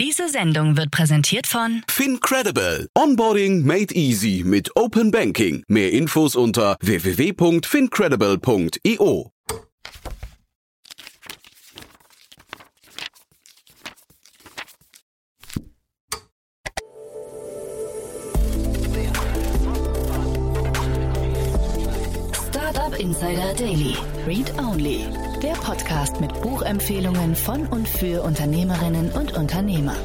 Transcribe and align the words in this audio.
Diese 0.00 0.28
Sendung 0.30 0.78
wird 0.78 0.90
präsentiert 0.90 1.46
von 1.46 1.82
FinCredible. 1.86 2.88
Onboarding 2.96 3.66
made 3.66 3.94
easy 3.94 4.42
mit 4.46 4.74
Open 4.74 5.10
Banking. 5.10 5.62
Mehr 5.68 5.92
Infos 5.92 6.36
unter 6.36 6.78
www.fincredible.io. 6.80 9.30
Insider 23.10 23.52
Daily. 23.54 23.96
Read 24.24 24.56
Only. 24.56 25.04
Der 25.42 25.54
Podcast 25.54 26.20
mit 26.20 26.32
Buchempfehlungen 26.42 27.34
von 27.34 27.66
und 27.66 27.88
für 27.88 28.22
Unternehmerinnen 28.22 29.10
und 29.10 29.36
Unternehmer. 29.36 29.96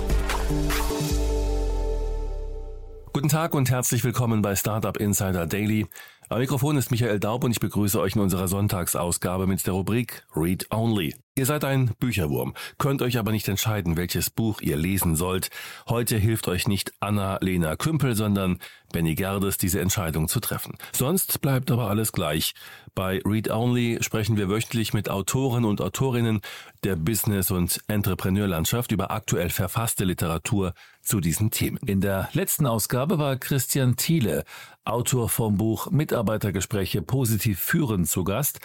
Guten 3.13 3.29
Tag 3.29 3.53
und 3.53 3.69
herzlich 3.69 4.03
willkommen 4.03 4.41
bei 4.41 4.55
Startup 4.55 4.97
Insider 4.97 5.45
Daily. 5.45 5.85
Am 6.27 6.39
Mikrofon 6.39 6.75
ist 6.75 6.89
Michael 6.89 7.19
Daub 7.19 7.43
und 7.43 7.51
ich 7.51 7.59
begrüße 7.59 7.99
euch 7.99 8.15
in 8.15 8.21
unserer 8.21 8.47
Sonntagsausgabe 8.47 9.45
mit 9.45 9.63
der 9.67 9.75
Rubrik 9.75 10.25
Read 10.35 10.65
Only. 10.71 11.13
Ihr 11.37 11.45
seid 11.45 11.63
ein 11.63 11.91
Bücherwurm, 11.99 12.55
könnt 12.79 13.03
euch 13.03 13.19
aber 13.19 13.31
nicht 13.31 13.47
entscheiden, 13.47 13.95
welches 13.95 14.31
Buch 14.31 14.61
ihr 14.61 14.75
lesen 14.75 15.15
sollt. 15.15 15.49
Heute 15.87 16.17
hilft 16.17 16.47
euch 16.47 16.67
nicht 16.67 16.93
Anna-Lena 16.99 17.75
Kümpel, 17.75 18.15
sondern 18.15 18.57
Benny 18.91 19.13
Gerdes, 19.13 19.57
diese 19.57 19.81
Entscheidung 19.81 20.27
zu 20.27 20.39
treffen. 20.39 20.77
Sonst 20.93 21.41
bleibt 21.41 21.69
aber 21.69 21.89
alles 21.89 22.11
gleich. 22.11 22.53
Bei 22.95 23.21
Read 23.25 23.51
Only 23.51 23.97
sprechen 24.01 24.37
wir 24.37 24.49
wöchentlich 24.49 24.93
mit 24.93 25.09
Autoren 25.09 25.65
und 25.65 25.81
Autorinnen 25.81 26.39
der 26.85 26.95
Business- 26.95 27.51
und 27.51 27.81
Entrepreneurlandschaft 27.87 28.93
über 28.93 29.11
aktuell 29.11 29.49
verfasste 29.49 30.05
Literatur 30.05 30.73
zu 31.01 31.19
diesen 31.19 31.51
Themen. 31.51 31.79
In 31.85 32.01
der 32.01 32.29
letzten 32.31 32.65
Ausgabe 32.65 33.19
war 33.19 33.35
Christian 33.35 33.97
Thiele, 33.97 34.45
Autor 34.85 35.29
vom 35.29 35.57
Buch 35.57 35.89
Mitarbeitergespräche 35.89 37.01
positiv 37.01 37.59
führen, 37.59 38.05
zu 38.05 38.23
Gast. 38.23 38.59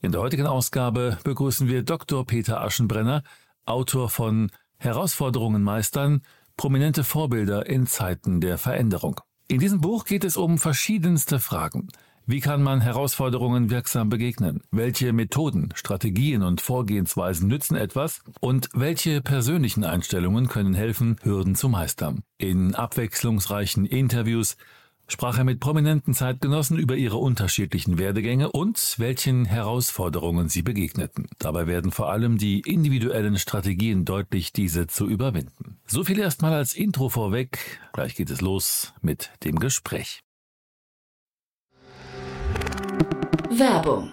In 0.00 0.12
der 0.12 0.20
heutigen 0.20 0.46
Ausgabe 0.46 1.18
begrüßen 1.24 1.68
wir 1.68 1.82
Dr. 1.82 2.24
Peter 2.24 2.60
Aschenbrenner, 2.60 3.24
Autor 3.64 4.08
von 4.08 4.50
Herausforderungen 4.78 5.62
meistern, 5.62 6.22
prominente 6.56 7.02
Vorbilder 7.02 7.66
in 7.66 7.86
Zeiten 7.86 8.40
der 8.40 8.58
Veränderung. 8.58 9.20
In 9.48 9.58
diesem 9.58 9.80
Buch 9.80 10.04
geht 10.04 10.24
es 10.24 10.36
um 10.36 10.58
verschiedenste 10.58 11.40
Fragen. 11.40 11.88
Wie 12.28 12.40
kann 12.40 12.62
man 12.62 12.80
Herausforderungen 12.80 13.70
wirksam 13.70 14.08
begegnen? 14.08 14.62
Welche 14.72 15.12
Methoden, 15.12 15.68
Strategien 15.74 16.42
und 16.42 16.60
Vorgehensweisen 16.60 17.46
nützen 17.46 17.76
etwas? 17.76 18.20
Und 18.40 18.68
welche 18.72 19.20
persönlichen 19.20 19.84
Einstellungen 19.84 20.48
können 20.48 20.74
helfen, 20.74 21.16
Hürden 21.22 21.54
zu 21.54 21.68
meistern? 21.68 22.22
In 22.36 22.74
abwechslungsreichen 22.74 23.86
Interviews 23.86 24.56
sprach 25.08 25.38
er 25.38 25.44
mit 25.44 25.60
prominenten 25.60 26.14
Zeitgenossen 26.14 26.78
über 26.78 26.96
ihre 26.96 27.16
unterschiedlichen 27.16 27.98
Werdegänge 27.98 28.52
und 28.52 28.94
welchen 28.98 29.44
Herausforderungen 29.44 30.48
sie 30.48 30.62
begegneten. 30.62 31.28
Dabei 31.38 31.66
werden 31.66 31.92
vor 31.92 32.10
allem 32.10 32.38
die 32.38 32.60
individuellen 32.60 33.38
Strategien 33.38 34.04
deutlich, 34.04 34.52
diese 34.52 34.86
zu 34.86 35.08
überwinden. 35.08 35.78
So 35.86 36.04
viel 36.04 36.18
erstmal 36.18 36.52
als 36.52 36.74
Intro 36.74 37.08
vorweg. 37.08 37.80
Gleich 37.92 38.14
geht 38.14 38.30
es 38.30 38.40
los 38.40 38.92
mit 39.00 39.30
dem 39.44 39.58
Gespräch. 39.58 40.20
Werbung. 43.50 44.12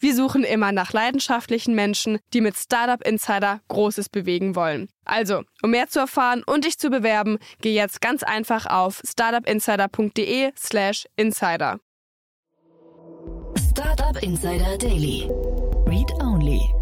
Wir 0.03 0.15
suchen 0.15 0.43
immer 0.43 0.71
nach 0.71 0.93
leidenschaftlichen 0.93 1.75
Menschen, 1.75 2.17
die 2.33 2.41
mit 2.41 2.57
Startup 2.57 3.05
Insider 3.05 3.61
Großes 3.67 4.09
bewegen 4.09 4.55
wollen. 4.55 4.89
Also, 5.05 5.43
um 5.61 5.69
mehr 5.69 5.89
zu 5.89 5.99
erfahren 5.99 6.41
und 6.43 6.65
dich 6.65 6.79
zu 6.79 6.89
bewerben, 6.89 7.37
geh 7.61 7.75
jetzt 7.75 8.01
ganz 8.01 8.23
einfach 8.23 8.65
auf 8.65 8.99
startupinsider.de/slash 9.07 11.05
insider. 11.17 11.79
Startup 13.69 14.17
Insider 14.23 14.75
Daily. 14.79 15.29
Read 15.85 16.11
Only. 16.19 16.73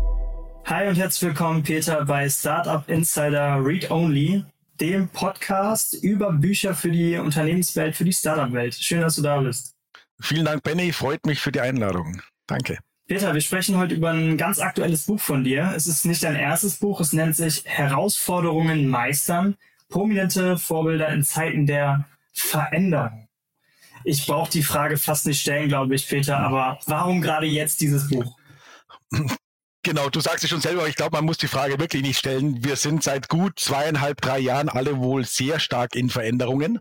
Hi 0.67 0.87
und 0.87 0.95
herzlich 0.95 1.31
willkommen, 1.31 1.61
Peter, 1.61 2.05
bei 2.05 2.29
Startup 2.29 2.87
Insider 2.87 3.61
Read 3.61 3.91
Only, 3.91 4.45
dem 4.79 5.09
Podcast 5.09 5.93
über 5.93 6.31
Bücher 6.31 6.73
für 6.73 6.89
die 6.89 7.17
Unternehmenswelt, 7.17 7.97
für 7.97 8.05
die 8.05 8.13
Startup-Welt. 8.13 8.75
Schön, 8.75 9.01
dass 9.01 9.17
du 9.17 9.23
da 9.23 9.41
bist. 9.41 9.75
Vielen 10.21 10.45
Dank, 10.45 10.63
Benny. 10.63 10.93
Freut 10.93 11.25
mich 11.25 11.41
für 11.41 11.51
die 11.51 11.59
Einladung. 11.59 12.21
Danke. 12.47 12.79
Peter, 13.09 13.33
wir 13.33 13.41
sprechen 13.41 13.75
heute 13.75 13.95
über 13.95 14.11
ein 14.11 14.37
ganz 14.37 14.59
aktuelles 14.59 15.07
Buch 15.07 15.19
von 15.19 15.43
dir. 15.43 15.73
Es 15.75 15.87
ist 15.87 16.05
nicht 16.05 16.21
dein 16.21 16.35
erstes 16.35 16.77
Buch, 16.77 17.01
es 17.01 17.11
nennt 17.11 17.35
sich 17.35 17.63
Herausforderungen 17.65 18.87
meistern. 18.87 19.57
Prominente 19.89 20.59
Vorbilder 20.59 21.09
in 21.09 21.23
Zeiten 21.23 21.65
der 21.65 22.05
Veränderung. 22.33 23.27
Ich 24.03 24.27
brauche 24.27 24.51
die 24.51 24.61
Frage 24.61 24.97
fast 24.97 25.25
nicht 25.25 25.41
stellen, 25.41 25.69
glaube 25.69 25.95
ich, 25.95 26.07
Peter, 26.07 26.37
aber 26.37 26.77
warum 26.85 27.19
gerade 27.19 27.47
jetzt 27.47 27.81
dieses 27.81 28.07
Buch? 28.09 28.37
Genau, 29.89 30.07
du 30.07 30.19
sagst 30.19 30.43
es 30.43 30.51
schon 30.51 30.61
selber, 30.61 30.87
ich 30.87 30.95
glaube, 30.95 31.17
man 31.17 31.25
muss 31.25 31.39
die 31.39 31.47
Frage 31.47 31.79
wirklich 31.79 32.03
nicht 32.03 32.19
stellen. 32.19 32.63
Wir 32.63 32.75
sind 32.75 33.01
seit 33.01 33.27
gut 33.27 33.57
zweieinhalb, 33.59 34.21
drei 34.21 34.37
Jahren 34.37 34.69
alle 34.69 34.99
wohl 34.99 35.25
sehr 35.25 35.59
stark 35.59 35.95
in 35.95 36.11
Veränderungen. 36.11 36.77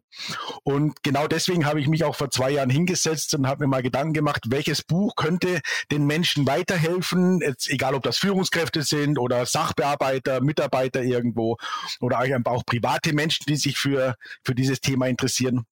Und 0.63 1.03
genau 1.03 1.27
deswegen 1.27 1.65
habe 1.65 1.81
ich 1.81 1.89
mich 1.89 2.05
auch 2.05 2.15
vor 2.15 2.31
zwei 2.31 2.51
Jahren 2.51 2.69
hingesetzt 2.69 3.33
und 3.33 3.47
habe 3.47 3.65
mir 3.65 3.69
mal 3.69 3.83
Gedanken 3.83 4.13
gemacht, 4.13 4.43
welches 4.51 4.83
Buch 4.83 5.17
könnte 5.17 5.63
den 5.91 6.05
Menschen 6.05 6.47
weiterhelfen, 6.47 7.41
jetzt 7.41 7.71
egal 7.71 7.95
ob 7.95 8.03
das 8.03 8.19
Führungskräfte 8.19 8.83
sind 8.83 9.19
oder 9.19 9.47
Sachbearbeiter, 9.47 10.43
Mitarbeiter 10.43 11.03
irgendwo 11.03 11.57
oder 12.01 12.19
auch 12.45 12.67
private 12.67 13.15
Menschen, 13.15 13.47
die 13.49 13.57
sich 13.57 13.79
für, 13.79 14.17
für 14.45 14.55
dieses 14.55 14.83
Thema 14.83 15.07
interessieren. 15.07 15.65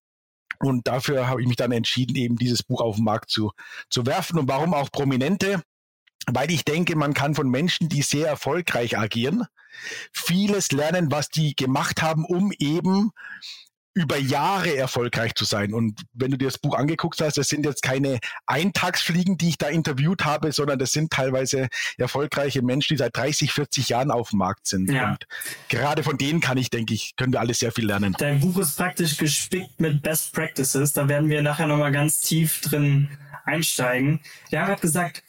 Und 0.59 0.89
dafür 0.89 1.29
habe 1.29 1.43
ich 1.43 1.49
mich 1.49 1.57
dann 1.57 1.73
entschieden, 1.73 2.17
eben 2.17 2.37
dieses 2.37 2.63
Buch 2.63 2.81
auf 2.81 2.97
den 2.97 3.05
Markt 3.05 3.29
zu, 3.29 3.53
zu 3.91 4.07
werfen. 4.07 4.39
Und 4.39 4.49
warum 4.49 4.73
auch 4.73 4.91
Prominente? 4.91 5.61
Weil 6.31 6.51
ich 6.51 6.65
denke, 6.65 6.97
man 6.97 7.15
kann 7.15 7.35
von 7.35 7.49
Menschen, 7.49 7.89
die 7.89 8.03
sehr 8.03 8.29
erfolgreich 8.29 8.99
agieren, 8.99 9.45
vieles 10.13 10.73
lernen, 10.73 11.11
was 11.11 11.29
die 11.29 11.55
gemacht 11.55 12.03
haben, 12.03 12.25
um 12.25 12.53
eben 12.59 13.13
über 13.97 14.19
Jahre 14.19 14.77
erfolgreich 14.77 15.35
zu 15.35 15.47
sein. 15.47 15.73
Und 15.73 16.03
wenn 16.13 16.31
du 16.31 16.37
dir 16.37 16.49
das 16.49 16.59
Buch 16.59 16.77
angeguckt 16.77 17.19
hast, 17.23 17.39
das 17.39 17.49
sind 17.49 17.65
jetzt 17.65 17.83
keine 17.83 18.19
Eintagsfliegen, 18.45 19.39
die 19.39 19.49
ich 19.49 19.59
da 19.59 19.69
interviewt 19.69 20.27
habe, 20.27 20.53
sondern 20.53 20.79
das 20.79 20.93
sind 20.93 21.11
teilweise 21.11 21.69
erfolgreiche 21.97 22.61
Menschen, 22.61 22.95
die 22.95 22.99
seit 22.99 23.17
30, 23.17 23.53
40 23.53 23.89
Jahren 23.89 24.11
auf 24.11 24.31
dem 24.31 24.41
Markt 24.41 24.67
sind. 24.67 24.91
Ja. 24.91 25.13
Und 25.13 25.27
gerade 25.71 26.03
von 26.03 26.19
denen 26.19 26.41
kann 26.41 26.59
ich, 26.59 26.69
denke 26.69 26.93
ich, 26.93 27.17
können 27.17 27.33
wir 27.33 27.41
alle 27.41 27.55
sehr 27.55 27.73
viel 27.73 27.87
lernen. 27.87 28.15
Dein 28.19 28.41
Buch 28.41 28.59
ist 28.59 28.77
praktisch 28.77 29.17
gespickt 29.17 29.81
mit 29.81 30.03
Best 30.03 30.35
Practices. 30.35 30.93
Da 30.93 31.09
werden 31.09 31.31
wir 31.31 31.41
nachher 31.41 31.67
nochmal 31.67 31.93
ganz 31.93 32.21
tief 32.21 32.61
drin 32.61 33.09
einsteigen. 33.47 34.21
Haben 34.53 34.67
gerade 34.67 34.81
gesagt, 34.83 35.23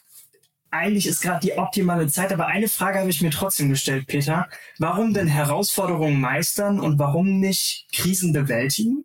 eigentlich 0.70 1.06
ist 1.06 1.22
gerade 1.22 1.40
die 1.40 1.56
optimale 1.56 2.08
Zeit, 2.08 2.32
aber 2.32 2.46
eine 2.46 2.68
Frage 2.68 2.98
habe 2.98 3.10
ich 3.10 3.22
mir 3.22 3.30
trotzdem 3.30 3.68
gestellt, 3.68 4.06
Peter. 4.06 4.48
Warum 4.78 5.14
denn 5.14 5.28
Herausforderungen 5.28 6.20
meistern 6.20 6.80
und 6.80 6.98
warum 6.98 7.40
nicht 7.40 7.86
Krisen 7.92 8.32
bewältigen? 8.32 9.04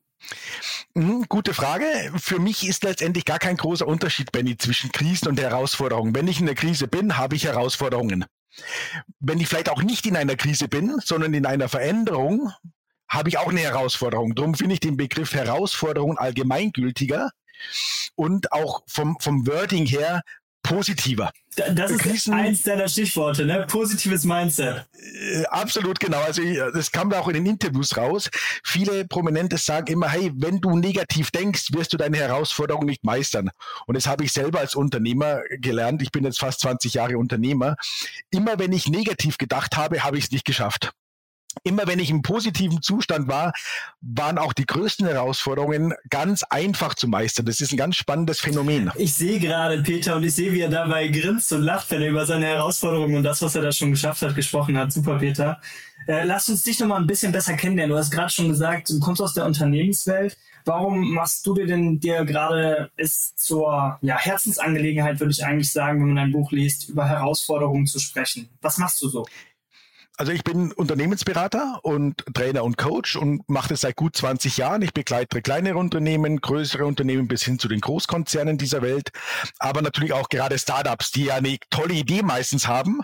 Mhm, 0.93 1.25
gute 1.27 1.53
Frage. 1.53 1.85
Für 2.17 2.39
mich 2.39 2.67
ist 2.67 2.83
letztendlich 2.83 3.25
gar 3.25 3.39
kein 3.39 3.57
großer 3.57 3.87
Unterschied, 3.87 4.31
Benny, 4.31 4.57
zwischen 4.57 4.91
Krisen 4.91 5.27
und 5.27 5.39
Herausforderungen. 5.39 6.15
Wenn 6.15 6.27
ich 6.27 6.39
in 6.39 6.45
der 6.45 6.55
Krise 6.55 6.87
bin, 6.87 7.17
habe 7.17 7.35
ich 7.35 7.45
Herausforderungen. 7.45 8.25
Wenn 9.19 9.39
ich 9.39 9.47
vielleicht 9.47 9.69
auch 9.69 9.81
nicht 9.81 10.05
in 10.05 10.15
einer 10.15 10.35
Krise 10.35 10.67
bin, 10.67 10.99
sondern 11.03 11.33
in 11.33 11.45
einer 11.45 11.69
Veränderung, 11.69 12.51
habe 13.07 13.29
ich 13.29 13.37
auch 13.37 13.49
eine 13.49 13.61
Herausforderung. 13.61 14.35
Darum 14.35 14.55
finde 14.55 14.73
ich 14.73 14.79
den 14.79 14.97
Begriff 14.97 15.33
Herausforderung 15.33 16.17
allgemeingültiger 16.17 17.31
und 18.15 18.51
auch 18.51 18.83
vom, 18.87 19.17
vom 19.19 19.47
Wording 19.47 19.85
her 19.85 20.21
positiver. 20.63 21.31
Das 21.55 21.91
ist 21.91 21.99
Krisen, 21.99 22.33
eins 22.33 22.63
deiner 22.63 22.87
Stichworte, 22.87 23.45
ne? 23.45 23.67
Positives 23.67 24.23
Mindset. 24.23 24.85
Äh, 24.93 25.43
absolut 25.45 25.99
genau. 25.99 26.21
Also 26.21 26.41
das 26.73 26.91
kam 26.91 27.09
da 27.11 27.19
auch 27.19 27.27
in 27.27 27.35
den 27.35 27.45
Interviews 27.45 27.95
raus. 27.95 28.29
Viele 28.63 29.05
Prominente 29.05 29.57
sagen 29.57 29.87
immer, 29.87 30.09
hey, 30.09 30.31
wenn 30.35 30.59
du 30.61 30.75
negativ 30.75 31.29
denkst, 31.29 31.73
wirst 31.73 31.93
du 31.93 31.97
deine 31.97 32.17
Herausforderung 32.17 32.85
nicht 32.85 33.03
meistern. 33.03 33.51
Und 33.85 33.95
das 33.95 34.07
habe 34.07 34.23
ich 34.23 34.31
selber 34.31 34.59
als 34.61 34.73
Unternehmer 34.73 35.41
gelernt. 35.59 36.01
Ich 36.01 36.11
bin 36.11 36.23
jetzt 36.23 36.39
fast 36.39 36.61
20 36.61 36.95
Jahre 36.95 37.17
Unternehmer. 37.17 37.75
Immer 38.31 38.57
wenn 38.57 38.71
ich 38.71 38.87
negativ 38.87 39.37
gedacht 39.37 39.77
habe, 39.77 40.03
habe 40.03 40.17
ich 40.17 40.25
es 40.25 40.31
nicht 40.31 40.45
geschafft. 40.45 40.93
Immer 41.63 41.87
wenn 41.87 41.99
ich 41.99 42.09
im 42.09 42.21
positiven 42.21 42.81
Zustand 42.81 43.27
war, 43.27 43.53
waren 44.01 44.37
auch 44.37 44.53
die 44.53 44.65
größten 44.65 45.07
Herausforderungen 45.07 45.93
ganz 46.09 46.43
einfach 46.43 46.93
zu 46.95 47.07
meistern. 47.07 47.45
Das 47.45 47.61
ist 47.61 47.71
ein 47.71 47.77
ganz 47.77 47.95
spannendes 47.95 48.39
Phänomen. 48.39 48.91
Ich 48.95 49.13
sehe 49.13 49.39
gerade 49.39 49.81
Peter 49.83 50.15
und 50.15 50.23
ich 50.23 50.33
sehe, 50.33 50.51
wie 50.53 50.61
er 50.61 50.69
dabei 50.69 51.07
grinst 51.07 51.53
und 51.53 51.61
lacht, 51.61 51.91
wenn 51.91 52.01
er 52.01 52.09
über 52.09 52.25
seine 52.25 52.47
Herausforderungen 52.47 53.17
und 53.17 53.23
das, 53.23 53.41
was 53.41 53.55
er 53.55 53.61
da 53.61 53.71
schon 53.71 53.91
geschafft 53.91 54.21
hat, 54.21 54.35
gesprochen 54.35 54.77
hat. 54.77 54.91
Super, 54.91 55.19
Peter. 55.19 55.59
Äh, 56.07 56.25
lass 56.25 56.49
uns 56.49 56.63
dich 56.63 56.79
nochmal 56.79 56.99
ein 56.99 57.07
bisschen 57.07 57.31
besser 57.31 57.53
kennenlernen. 57.53 57.93
Du 57.93 57.97
hast 57.97 58.11
gerade 58.11 58.29
schon 58.29 58.49
gesagt, 58.49 58.89
du 58.89 58.99
kommst 58.99 59.21
aus 59.21 59.33
der 59.33 59.45
Unternehmenswelt. 59.45 60.37
Warum 60.65 61.13
machst 61.13 61.45
du 61.45 61.53
dir 61.53 61.65
denn 61.65 61.99
dir 61.99 62.23
gerade 62.25 62.89
es 62.95 63.35
zur 63.35 63.97
ja, 64.01 64.17
Herzensangelegenheit, 64.17 65.19
würde 65.19 65.31
ich 65.31 65.45
eigentlich 65.45 65.71
sagen, 65.71 65.99
wenn 66.01 66.13
man 66.13 66.25
ein 66.25 66.31
Buch 66.31 66.51
liest, 66.51 66.89
über 66.89 67.07
Herausforderungen 67.07 67.85
zu 67.85 67.99
sprechen? 67.99 68.49
Was 68.61 68.77
machst 68.77 69.01
du 69.01 69.09
so? 69.09 69.25
Also 70.15 70.31
ich 70.31 70.43
bin 70.43 70.71
Unternehmensberater 70.71 71.79
und 71.81 72.23
Trainer 72.35 72.63
und 72.63 72.77
Coach 72.77 73.15
und 73.15 73.49
mache 73.49 73.69
das 73.69 73.81
seit 73.81 73.95
gut 73.95 74.15
20 74.15 74.57
Jahren. 74.57 74.83
Ich 74.83 74.93
begleite 74.93 75.41
kleinere 75.41 75.79
Unternehmen, 75.79 76.39
größere 76.39 76.85
Unternehmen 76.85 77.27
bis 77.27 77.41
hin 77.41 77.57
zu 77.57 77.67
den 77.67 77.81
Großkonzernen 77.81 78.59
dieser 78.59 78.83
Welt, 78.83 79.09
aber 79.57 79.81
natürlich 79.81 80.13
auch 80.13 80.29
gerade 80.29 80.59
Startups, 80.59 81.11
die 81.11 81.25
ja 81.25 81.35
eine 81.35 81.57
tolle 81.71 81.95
Idee 81.95 82.21
meistens 82.21 82.67
haben 82.67 83.01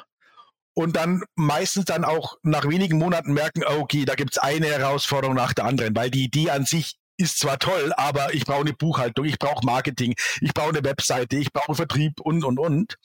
und 0.75 0.95
dann 0.95 1.23
meistens 1.35 1.85
dann 1.85 2.06
auch 2.06 2.38
nach 2.44 2.69
wenigen 2.69 3.00
Monaten 3.00 3.33
merken, 3.33 3.63
okay, 3.65 4.06
da 4.06 4.13
gibt's 4.13 4.38
eine 4.38 4.67
Herausforderung 4.67 5.35
nach 5.35 5.53
der 5.53 5.65
anderen, 5.65 5.95
weil 5.95 6.11
die 6.11 6.25
Idee 6.25 6.51
an 6.51 6.65
sich 6.65 6.99
ist 7.19 7.39
zwar 7.39 7.60
toll, 7.60 7.94
aber 7.98 8.33
ich 8.33 8.45
brauche 8.45 8.62
eine 8.62 8.74
Buchhaltung, 8.74 9.25
ich 9.25 9.38
brauche 9.38 9.66
Marketing, 9.66 10.16
ich 10.42 10.54
brauche 10.54 10.69
eine 10.69 10.83
Webseite, 10.83 11.36
ich 11.36 11.51
brauche 11.51 11.75
Vertrieb 11.75 12.19
und, 12.21 12.44
und, 12.44 12.57
und. 12.57 12.98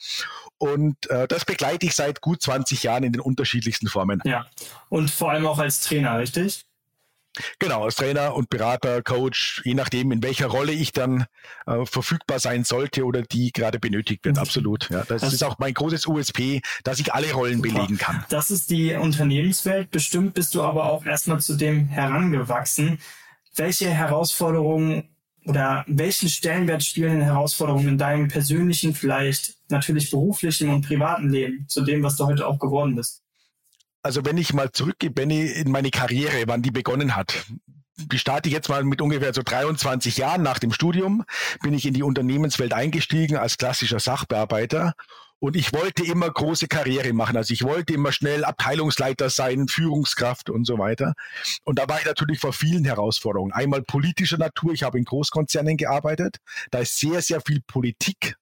Und 0.57 1.09
äh, 1.09 1.27
das 1.27 1.43
begleite 1.45 1.85
ich 1.85 1.95
seit 1.95 2.21
gut 2.21 2.41
20 2.41 2.83
Jahren 2.83 3.03
in 3.03 3.11
den 3.11 3.21
unterschiedlichsten 3.21 3.87
Formen. 3.87 4.21
Ja, 4.23 4.45
und 4.89 5.11
vor 5.11 5.31
allem 5.31 5.45
auch 5.45 5.59
als 5.59 5.81
Trainer, 5.81 6.17
richtig? 6.17 6.65
Genau, 7.59 7.83
als 7.83 7.95
Trainer 7.95 8.33
und 8.33 8.49
Berater, 8.49 9.01
Coach, 9.01 9.61
je 9.65 9.73
nachdem, 9.73 10.13
in 10.13 10.23
welcher 10.23 10.47
Rolle 10.47 10.71
ich 10.71 10.93
dann 10.93 11.25
äh, 11.65 11.85
verfügbar 11.85 12.39
sein 12.39 12.63
sollte 12.63 13.03
oder 13.03 13.23
die 13.23 13.51
gerade 13.51 13.77
benötigt 13.79 14.23
wird. 14.23 14.37
Absolut. 14.37 14.89
Ja, 14.89 15.03
das, 15.03 15.21
das 15.21 15.33
ist 15.33 15.43
auch 15.43 15.59
mein 15.59 15.73
großes 15.73 16.07
USP, 16.07 16.61
dass 16.85 16.99
ich 16.99 17.13
alle 17.13 17.33
Rollen 17.33 17.57
super. 17.57 17.73
belegen 17.73 17.97
kann. 17.97 18.23
Das 18.29 18.51
ist 18.51 18.69
die 18.69 18.93
Unternehmenswelt. 18.93 19.91
Bestimmt 19.91 20.33
bist 20.33 20.55
du 20.55 20.63
aber 20.63 20.85
auch 20.85 21.05
erstmal 21.05 21.41
zu 21.41 21.55
dem 21.55 21.87
herangewachsen 21.87 22.99
welche 23.55 23.89
Herausforderungen 23.89 25.09
oder 25.45 25.85
welchen 25.87 26.29
Stellenwert 26.29 26.83
spielen 26.83 27.21
Herausforderungen 27.21 27.87
in 27.87 27.97
deinem 27.97 28.27
persönlichen, 28.27 28.95
vielleicht 28.95 29.55
natürlich 29.69 30.09
beruflichen 30.09 30.69
und 30.69 30.87
privaten 30.87 31.29
Leben 31.29 31.67
zu 31.67 31.81
dem, 31.81 32.03
was 32.03 32.15
du 32.15 32.25
heute 32.25 32.47
auch 32.47 32.59
geworden 32.59 32.95
bist? 32.95 33.21
Also 34.01 34.23
wenn 34.25 34.37
ich 34.37 34.53
mal 34.53 34.71
zurückgehe, 34.71 35.11
Benny, 35.11 35.45
in 35.45 35.71
meine 35.71 35.89
Karriere, 35.89 36.43
wann 36.47 36.61
die 36.61 36.71
begonnen 36.71 37.15
hat, 37.15 37.45
die 37.97 38.19
starte 38.19 38.49
ich 38.49 38.53
jetzt 38.53 38.69
mal 38.69 38.83
mit 38.83 39.01
ungefähr 39.01 39.33
so 39.33 39.41
23 39.43 40.17
Jahren 40.17 40.43
nach 40.43 40.59
dem 40.59 40.71
Studium, 40.71 41.23
bin 41.61 41.73
ich 41.73 41.85
in 41.85 41.93
die 41.93 42.03
Unternehmenswelt 42.03 42.73
eingestiegen 42.73 43.37
als 43.37 43.57
klassischer 43.57 43.99
Sachbearbeiter 43.99 44.93
und 45.39 45.55
ich 45.55 45.73
wollte 45.73 46.03
immer 46.03 46.29
große 46.29 46.67
Karriere 46.67 47.13
machen. 47.13 47.37
Also 47.37 47.53
ich 47.53 47.63
wollte 47.63 47.93
immer 47.93 48.11
schnell 48.11 48.43
Abteilungsleiter 48.43 49.29
sein, 49.29 49.67
Führungskraft 49.67 50.49
und 50.49 50.65
so 50.65 50.77
weiter. 50.77 51.13
Und 51.63 51.79
da 51.79 51.87
war 51.87 51.99
ich 51.99 52.05
natürlich 52.05 52.39
vor 52.39 52.53
vielen 52.53 52.85
Herausforderungen. 52.85 53.51
Einmal 53.51 53.81
politischer 53.83 54.37
Natur. 54.37 54.73
Ich 54.73 54.83
habe 54.83 54.97
in 54.97 55.05
Großkonzernen 55.05 55.77
gearbeitet. 55.77 56.37
Da 56.71 56.79
ist 56.79 56.97
sehr, 56.97 57.21
sehr 57.21 57.41
viel 57.41 57.61
Politik 57.67 58.35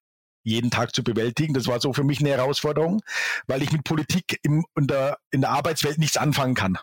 jeden 0.44 0.72
Tag 0.72 0.94
zu 0.94 1.04
bewältigen. 1.04 1.54
Das 1.54 1.68
war 1.68 1.80
so 1.80 1.94
für 1.94 2.04
mich 2.04 2.20
eine 2.20 2.30
Herausforderung, 2.30 3.02
weil 3.48 3.64
ich 3.64 3.72
mit 3.72 3.84
Politik 3.84 4.40
im, 4.44 4.66
in, 4.78 4.88
der, 4.88 5.18
in 5.32 5.42
der 5.42 5.52
Arbeitswelt 5.52 5.98
nichts 5.98 6.18
anfangen 6.18 6.54
kann. 6.54 6.78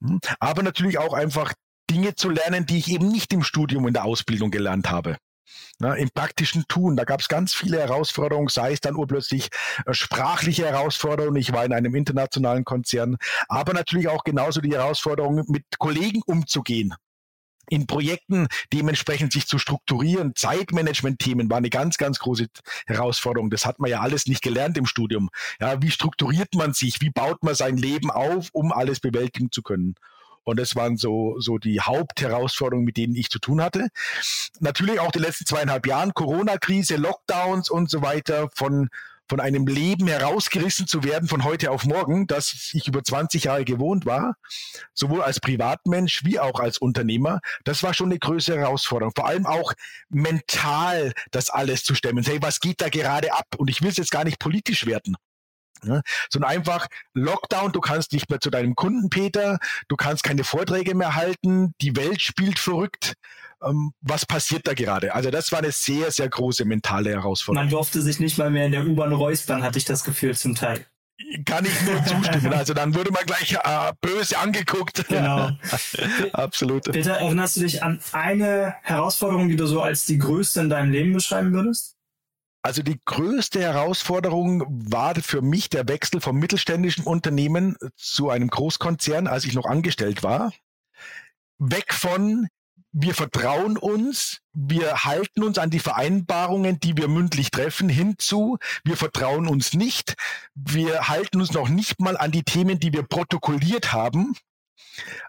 Hm. 0.00 0.20
Aber 0.40 0.62
natürlich 0.62 0.98
auch 0.98 1.12
einfach 1.14 1.54
Dinge 1.88 2.14
zu 2.14 2.30
lernen, 2.30 2.66
die 2.66 2.78
ich 2.78 2.88
eben 2.88 3.08
nicht 3.08 3.32
im 3.32 3.42
Studium 3.42 3.86
in 3.86 3.94
der 3.94 4.04
Ausbildung 4.04 4.50
gelernt 4.50 4.90
habe 4.90 5.16
ne, 5.78 5.96
im 5.96 6.10
praktischen 6.10 6.64
Tun. 6.68 6.96
Da 6.96 7.04
gab 7.04 7.20
es 7.20 7.28
ganz 7.28 7.54
viele 7.54 7.78
Herausforderungen, 7.78 8.48
sei 8.48 8.72
es 8.72 8.80
dann 8.80 8.96
urplötzlich 8.96 9.48
äh, 9.86 9.92
sprachliche 9.92 10.66
Herausforderungen. 10.66 11.36
Ich 11.36 11.52
war 11.52 11.64
in 11.64 11.72
einem 11.72 11.94
internationalen 11.94 12.64
Konzern, 12.64 13.16
aber 13.48 13.72
natürlich 13.72 14.08
auch 14.08 14.24
genauso 14.24 14.60
die 14.60 14.72
Herausforderung, 14.72 15.44
mit 15.48 15.64
Kollegen 15.78 16.22
umzugehen 16.26 16.94
in 17.68 17.86
Projekten 17.86 18.48
dementsprechend 18.72 19.32
sich 19.32 19.46
zu 19.46 19.58
strukturieren. 19.58 20.34
Zeitmanagement-Themen 20.34 21.48
war 21.48 21.56
eine 21.56 21.70
ganz, 21.70 21.96
ganz 21.96 22.18
große 22.18 22.48
Herausforderung. 22.86 23.50
Das 23.50 23.64
hat 23.64 23.78
man 23.78 23.90
ja 23.90 24.00
alles 24.00 24.26
nicht 24.26 24.42
gelernt 24.42 24.76
im 24.76 24.86
Studium. 24.86 25.30
Ja, 25.60 25.80
wie 25.80 25.90
strukturiert 25.90 26.54
man 26.54 26.74
sich? 26.74 27.00
Wie 27.00 27.10
baut 27.10 27.42
man 27.42 27.54
sein 27.54 27.76
Leben 27.76 28.10
auf, 28.10 28.48
um 28.52 28.72
alles 28.72 29.00
bewältigen 29.00 29.50
zu 29.50 29.62
können? 29.62 29.94
Und 30.44 30.58
das 30.58 30.74
waren 30.74 30.96
so, 30.96 31.36
so 31.38 31.58
die 31.58 31.80
Hauptherausforderungen, 31.80 32.84
mit 32.84 32.96
denen 32.96 33.14
ich 33.14 33.30
zu 33.30 33.38
tun 33.38 33.62
hatte. 33.62 33.88
Natürlich 34.60 35.00
auch 35.00 35.12
die 35.12 35.20
letzten 35.20 35.46
zweieinhalb 35.46 35.86
Jahren, 35.86 36.14
Corona-Krise, 36.14 36.96
Lockdowns 36.96 37.70
und 37.70 37.90
so 37.90 38.02
weiter 38.02 38.48
von, 38.54 38.88
von 39.28 39.40
einem 39.40 39.66
Leben 39.66 40.08
herausgerissen 40.08 40.86
zu 40.86 41.04
werden 41.04 41.28
von 41.28 41.44
heute 41.44 41.70
auf 41.70 41.84
morgen, 41.84 42.26
das 42.26 42.70
ich 42.74 42.88
über 42.88 43.02
20 43.02 43.44
Jahre 43.44 43.64
gewohnt 43.64 44.04
war, 44.04 44.34
sowohl 44.94 45.22
als 45.22 45.40
Privatmensch 45.40 46.24
wie 46.24 46.40
auch 46.40 46.60
als 46.60 46.78
Unternehmer, 46.78 47.40
das 47.64 47.82
war 47.82 47.94
schon 47.94 48.10
eine 48.10 48.18
größere 48.18 48.58
Herausforderung. 48.58 49.12
Vor 49.14 49.26
allem 49.26 49.46
auch 49.46 49.72
mental 50.10 51.12
das 51.30 51.50
alles 51.50 51.84
zu 51.84 51.94
stemmen. 51.94 52.24
Hey, 52.24 52.38
was 52.42 52.60
geht 52.60 52.80
da 52.80 52.88
gerade 52.88 53.32
ab? 53.32 53.46
Und 53.56 53.70
ich 53.70 53.80
will 53.80 53.90
es 53.90 53.96
jetzt 53.96 54.10
gar 54.10 54.24
nicht 54.24 54.38
politisch 54.38 54.86
werden. 54.86 55.16
Ne? 55.84 56.02
Sondern 56.30 56.50
einfach 56.50 56.86
Lockdown, 57.14 57.72
du 57.72 57.80
kannst 57.80 58.12
nicht 58.12 58.30
mehr 58.30 58.40
zu 58.40 58.50
deinem 58.50 58.74
Kunden, 58.74 59.10
Peter, 59.10 59.58
du 59.88 59.96
kannst 59.96 60.22
keine 60.22 60.44
Vorträge 60.44 60.94
mehr 60.94 61.14
halten, 61.14 61.74
die 61.80 61.96
Welt 61.96 62.20
spielt 62.20 62.58
verrückt. 62.58 63.14
Ähm, 63.62 63.92
was 64.00 64.26
passiert 64.26 64.66
da 64.66 64.74
gerade? 64.74 65.14
Also 65.14 65.30
das 65.30 65.52
war 65.52 65.60
eine 65.60 65.72
sehr, 65.72 66.10
sehr 66.10 66.28
große 66.28 66.64
mentale 66.64 67.10
Herausforderung. 67.10 67.66
Man 67.66 67.70
durfte 67.70 68.02
sich 68.02 68.18
nicht 68.18 68.38
mal 68.38 68.50
mehr 68.50 68.66
in 68.66 68.72
der 68.72 68.86
U-Bahn 68.86 69.12
räuspern, 69.12 69.62
hatte 69.62 69.78
ich 69.78 69.84
das 69.84 70.04
Gefühl 70.04 70.36
zum 70.36 70.54
Teil. 70.54 70.84
Kann 71.44 71.64
ich 71.64 71.80
nur 71.82 72.04
zustimmen. 72.04 72.52
Also 72.52 72.74
dann 72.74 72.94
würde 72.94 73.12
man 73.12 73.24
gleich 73.24 73.52
äh, 73.52 73.92
böse 74.00 74.38
angeguckt. 74.38 75.06
Genau. 75.08 75.50
Absolut. 76.32 76.90
Peter, 76.90 77.12
erinnerst 77.12 77.56
du 77.56 77.60
dich 77.60 77.82
an 77.82 78.00
eine 78.12 78.74
Herausforderung, 78.82 79.48
die 79.48 79.56
du 79.56 79.66
so 79.66 79.80
als 79.80 80.04
die 80.04 80.18
größte 80.18 80.60
in 80.60 80.70
deinem 80.70 80.90
Leben 80.90 81.12
beschreiben 81.12 81.52
würdest? 81.52 81.96
Also 82.62 82.82
die 82.82 83.00
größte 83.04 83.60
Herausforderung 83.60 84.64
war 84.68 85.16
für 85.16 85.42
mich 85.42 85.68
der 85.68 85.88
Wechsel 85.88 86.20
vom 86.20 86.38
mittelständischen 86.38 87.04
Unternehmen 87.04 87.76
zu 87.96 88.30
einem 88.30 88.48
Großkonzern, 88.48 89.26
als 89.26 89.44
ich 89.44 89.54
noch 89.54 89.66
angestellt 89.66 90.22
war. 90.22 90.52
Weg 91.58 91.92
von 91.92 92.48
wir 92.92 93.14
vertrauen 93.14 93.78
uns, 93.78 94.40
wir 94.52 95.04
halten 95.04 95.42
uns 95.42 95.58
an 95.58 95.70
die 95.70 95.78
Vereinbarungen, 95.78 96.78
die 96.78 96.96
wir 96.96 97.08
mündlich 97.08 97.50
treffen, 97.50 97.88
hinzu, 97.88 98.58
wir 98.84 98.98
vertrauen 98.98 99.48
uns 99.48 99.72
nicht, 99.72 100.14
wir 100.54 101.08
halten 101.08 101.40
uns 101.40 101.52
noch 101.52 101.70
nicht 101.70 102.00
mal 102.00 102.18
an 102.18 102.32
die 102.32 102.42
Themen, 102.42 102.78
die 102.78 102.92
wir 102.92 103.02
protokolliert 103.02 103.92
haben. 103.92 104.34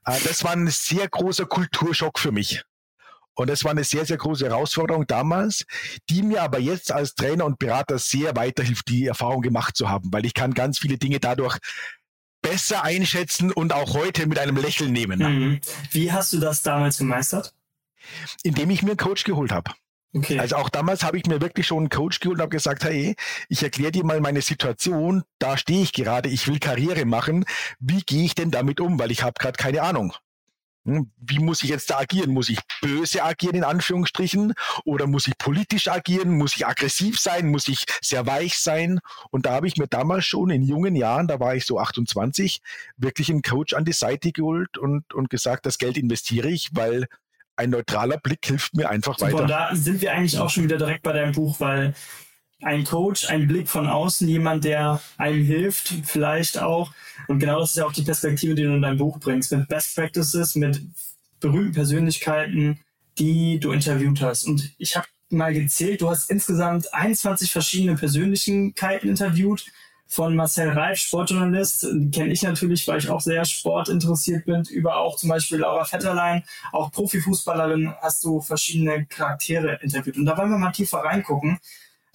Äh, 0.06 0.20
das 0.26 0.44
war 0.44 0.52
ein 0.52 0.68
sehr 0.68 1.08
großer 1.08 1.46
Kulturschock 1.46 2.20
für 2.20 2.34
mich. 2.34 2.64
Und 3.36 3.50
das 3.50 3.64
war 3.64 3.72
eine 3.72 3.84
sehr, 3.84 4.06
sehr 4.06 4.18
große 4.18 4.46
Herausforderung 4.46 5.08
damals, 5.08 5.66
die 6.10 6.22
mir 6.22 6.44
aber 6.44 6.60
jetzt 6.60 6.92
als 6.92 7.16
Trainer 7.16 7.46
und 7.46 7.60
Berater 7.60 7.98
sehr 7.98 8.36
weiterhilft, 8.36 8.88
die 8.90 9.08
Erfahrung 9.08 9.42
gemacht 9.42 9.76
zu 9.76 9.90
haben, 9.90 10.14
weil 10.14 10.26
ich 10.26 10.34
kann 10.34 10.54
ganz 10.54 10.80
viele 10.80 10.98
Dinge 10.98 11.20
dadurch 11.20 11.58
besser 12.42 12.84
einschätzen 12.84 13.52
und 13.52 13.74
auch 13.74 13.94
heute 13.96 14.28
mit 14.28 14.38
einem 14.38 14.58
Lächeln 14.58 14.92
nehmen. 14.92 15.20
Mhm. 15.20 15.62
Wie 15.92 16.12
hast 16.12 16.34
du 16.34 16.40
das 16.40 16.62
damals 16.62 16.98
gemeistert? 16.98 17.54
Indem 18.44 18.70
ich 18.70 18.84
mir 18.84 18.92
einen 18.92 18.98
Coach 18.98 19.24
geholt 19.24 19.52
habe. 19.52 19.72
Okay. 20.16 20.38
Also 20.38 20.58
auch 20.58 20.70
damals 20.70 21.04
habe 21.04 21.18
ich 21.18 21.26
mir 21.26 21.42
wirklich 21.42 21.66
schon 21.66 21.80
einen 21.80 21.90
Coach 21.90 22.20
geholt 22.20 22.38
und 22.38 22.42
habe 22.42 22.52
gesagt, 22.52 22.84
hey, 22.84 23.16
ich 23.50 23.64
erkläre 23.64 23.92
dir 23.92 24.06
mal 24.06 24.22
meine 24.22 24.42
Situation, 24.42 25.24
da 25.40 25.58
stehe 25.58 25.82
ich 25.82 25.92
gerade, 25.92 26.30
ich 26.30 26.48
will 26.48 26.60
Karriere 26.60 27.06
machen, 27.06 27.46
wie 27.80 28.02
gehe 28.02 28.24
ich 28.24 28.36
denn 28.36 28.52
damit 28.52 28.80
um, 28.80 29.00
weil 29.00 29.10
ich 29.10 29.24
habe 29.24 29.34
gerade 29.40 29.58
keine 29.58 29.82
Ahnung. 29.82 30.14
Hm, 30.86 31.12
wie 31.18 31.40
muss 31.40 31.64
ich 31.64 31.70
jetzt 31.70 31.90
da 31.90 32.00
agieren? 32.00 32.32
Muss 32.32 32.50
ich 32.50 32.60
böse 32.82 33.24
agieren 33.24 33.56
in 33.56 33.64
Anführungsstrichen 33.64 34.54
oder 34.84 35.08
muss 35.08 35.28
ich 35.28 35.38
politisch 35.38 35.88
agieren? 35.88 36.38
Muss 36.38 36.56
ich 36.56 36.68
aggressiv 36.68 37.20
sein? 37.20 37.50
Muss 37.50 37.68
ich 37.68 37.86
sehr 38.02 38.26
weich 38.28 38.58
sein? 38.58 39.00
Und 39.32 39.46
da 39.46 39.52
habe 39.54 39.68
ich 39.68 39.78
mir 39.78 39.88
damals 39.88 40.26
schon 40.26 40.50
in 40.50 40.62
jungen 40.62 40.96
Jahren, 40.96 41.28
da 41.28 41.40
war 41.40 41.56
ich 41.56 41.66
so 41.66 41.80
28, 41.80 42.62
wirklich 42.98 43.30
einen 43.30 43.42
Coach 43.42 43.74
an 43.74 43.86
die 43.86 43.94
Seite 43.94 44.32
geholt 44.32 44.78
und, 44.78 45.14
und 45.14 45.30
gesagt, 45.30 45.66
das 45.66 45.78
Geld 45.78 45.98
investiere 45.98 46.50
ich, 46.50 46.70
weil 46.74 47.08
ein 47.56 47.70
neutraler 47.70 48.18
Blick 48.18 48.46
hilft 48.46 48.76
mir 48.76 48.90
einfach 48.90 49.18
Super, 49.18 49.34
weiter. 49.34 49.48
Da 49.48 49.76
sind 49.76 50.02
wir 50.02 50.12
eigentlich 50.12 50.38
auch 50.40 50.50
schon 50.50 50.64
wieder 50.64 50.78
direkt 50.78 51.04
bei 51.04 51.14
deinem 51.14 51.34
Buch, 51.34 51.60
weil 51.60 51.94
ein 52.64 52.84
Coach, 52.84 53.30
ein 53.30 53.48
Blick 53.48 53.68
von 53.70 53.88
außen, 53.88 54.28
jemand, 54.28 54.64
der 54.64 55.02
einem 55.18 55.44
hilft, 55.44 55.94
vielleicht 56.06 56.60
auch. 56.60 56.92
Und 57.28 57.40
genau 57.40 57.60
das 57.60 57.72
ist 57.72 57.78
ja 57.78 57.86
auch 57.86 57.94
die 57.94 58.04
Perspektive, 58.04 58.56
die 58.56 58.64
du 58.64 58.74
in 58.74 58.82
deinem 58.82 58.98
Buch 58.98 59.20
bringst, 59.20 59.52
mit 59.52 59.68
Best 59.68 59.96
Practices, 59.96 60.56
mit 60.56 60.82
berühmten 61.40 61.74
Persönlichkeiten, 61.74 62.80
die 63.18 63.60
du 63.60 63.72
interviewt 63.72 64.22
hast. 64.22 64.46
Und 64.46 64.74
ich 64.78 64.96
habe 64.96 65.08
mal 65.30 65.54
gezählt, 65.54 66.02
du 66.02 66.10
hast 66.10 66.30
insgesamt 66.30 66.94
21 66.94 67.52
verschiedene 67.52 67.96
Persönlichkeiten 67.96 69.10
interviewt. 69.10 69.66
von 70.14 70.36
Marcel 70.36 70.70
Reif, 70.70 71.00
Sportjournalist, 71.00 71.88
kenne 72.12 72.32
ich 72.32 72.44
natürlich, 72.44 72.88
weil 72.88 73.00
ich 73.00 73.10
auch 73.10 73.22
sehr 73.22 73.46
sportinteressiert 73.46 74.46
bin, 74.46 74.64
über 74.70 74.98
auch 74.98 75.18
zum 75.18 75.30
Beispiel 75.30 75.60
Laura 75.60 75.86
Vetterlein, 75.86 76.44
auch 76.72 76.92
Profifußballerin, 76.92 77.94
hast 78.02 78.24
du 78.24 78.40
verschiedene 78.40 79.06
Charaktere 79.08 79.80
interviewt. 79.82 80.18
Und 80.18 80.26
da 80.26 80.38
wollen 80.38 80.52
wir 80.52 80.58
mal 80.58 80.72
tiefer 80.72 81.00
reingucken. 81.00 81.58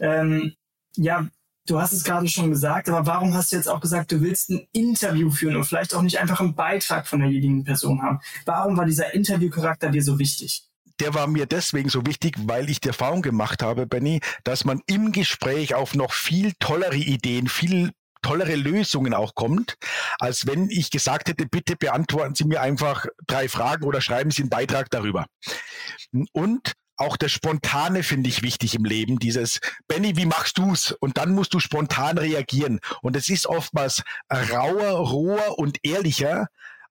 Ähm, 0.01 0.55
ja, 0.97 1.29
du 1.67 1.81
hast 1.81 1.93
es 1.93 2.05
gerade 2.05 2.29
schon 2.29 2.51
gesagt, 2.51 2.89
aber 2.89 3.07
warum 3.07 3.35
hast 3.35 3.53
du 3.53 3.57
jetzt 3.57 3.69
auch 3.69 3.81
gesagt, 3.81 4.13
du 4.13 4.21
willst 4.21 4.51
ein 4.51 4.67
Interview 4.73 5.31
führen 5.31 5.57
und 5.57 5.65
vielleicht 5.65 5.95
auch 5.95 6.03
nicht 6.03 6.19
einfach 6.19 6.41
einen 6.41 6.55
Beitrag 6.55 7.07
von 7.07 7.21
derjenigen 7.21 7.65
Person 7.65 8.03
haben? 8.03 8.21
Warum 8.45 8.77
war 8.77 8.87
dieser 8.87 9.15
Interviewcharakter 9.15 9.91
dir 9.91 10.03
so 10.03 10.19
wichtig? 10.19 10.65
der 11.01 11.15
war 11.15 11.29
mir 11.29 11.47
deswegen 11.47 11.89
so 11.89 12.05
wichtig, 12.07 12.35
weil 12.47 12.69
ich 12.69 12.81
die 12.81 12.89
Erfahrung 12.89 13.23
gemacht 13.23 13.63
habe, 13.63 13.87
Benny, 13.87 14.21
dass 14.43 14.65
man 14.65 14.81
im 14.87 15.13
Gespräch 15.13 15.75
auf 15.75 15.95
noch 15.95 16.13
viel 16.13 16.53
tollere 16.59 16.97
Ideen, 16.97 17.49
viel 17.49 17.93
tollere 18.23 18.57
Lösungen 18.57 19.15
auch 19.15 19.35
kommt, 19.35 19.77
als 20.19 20.47
wenn 20.47 20.71
ich 20.71 20.91
gesagt 20.91 21.29
hätte, 21.29 21.47
bitte 21.47 21.77
beantworten 21.77 22.35
Sie 22.35 22.45
mir 22.45 22.61
einfach 22.61 23.07
drei 23.27 23.49
Fragen 23.49 23.85
oder 23.85 24.01
schreiben 24.01 24.31
Sie 24.31 24.43
einen 24.43 24.51
Beitrag 24.51 24.91
darüber. 24.91 25.27
Und 26.33 26.73
auch 26.99 27.17
das 27.17 27.33
Spontane 27.33 28.03
finde 28.03 28.29
ich 28.29 28.43
wichtig 28.43 28.75
im 28.75 28.85
Leben. 28.85 29.19
Dieses, 29.19 29.61
Benny, 29.87 30.17
wie 30.17 30.27
machst 30.27 30.59
du's? 30.59 30.93
Und 30.93 31.17
dann 31.17 31.33
musst 31.33 31.55
du 31.55 31.61
spontan 31.61 32.19
reagieren. 32.19 32.81
Und 33.03 33.17
es 33.17 33.29
ist 33.29 33.47
oftmals 33.47 34.03
rauer, 34.31 35.09
roher 35.09 35.59
und 35.59 35.79
ehrlicher, 35.85 36.49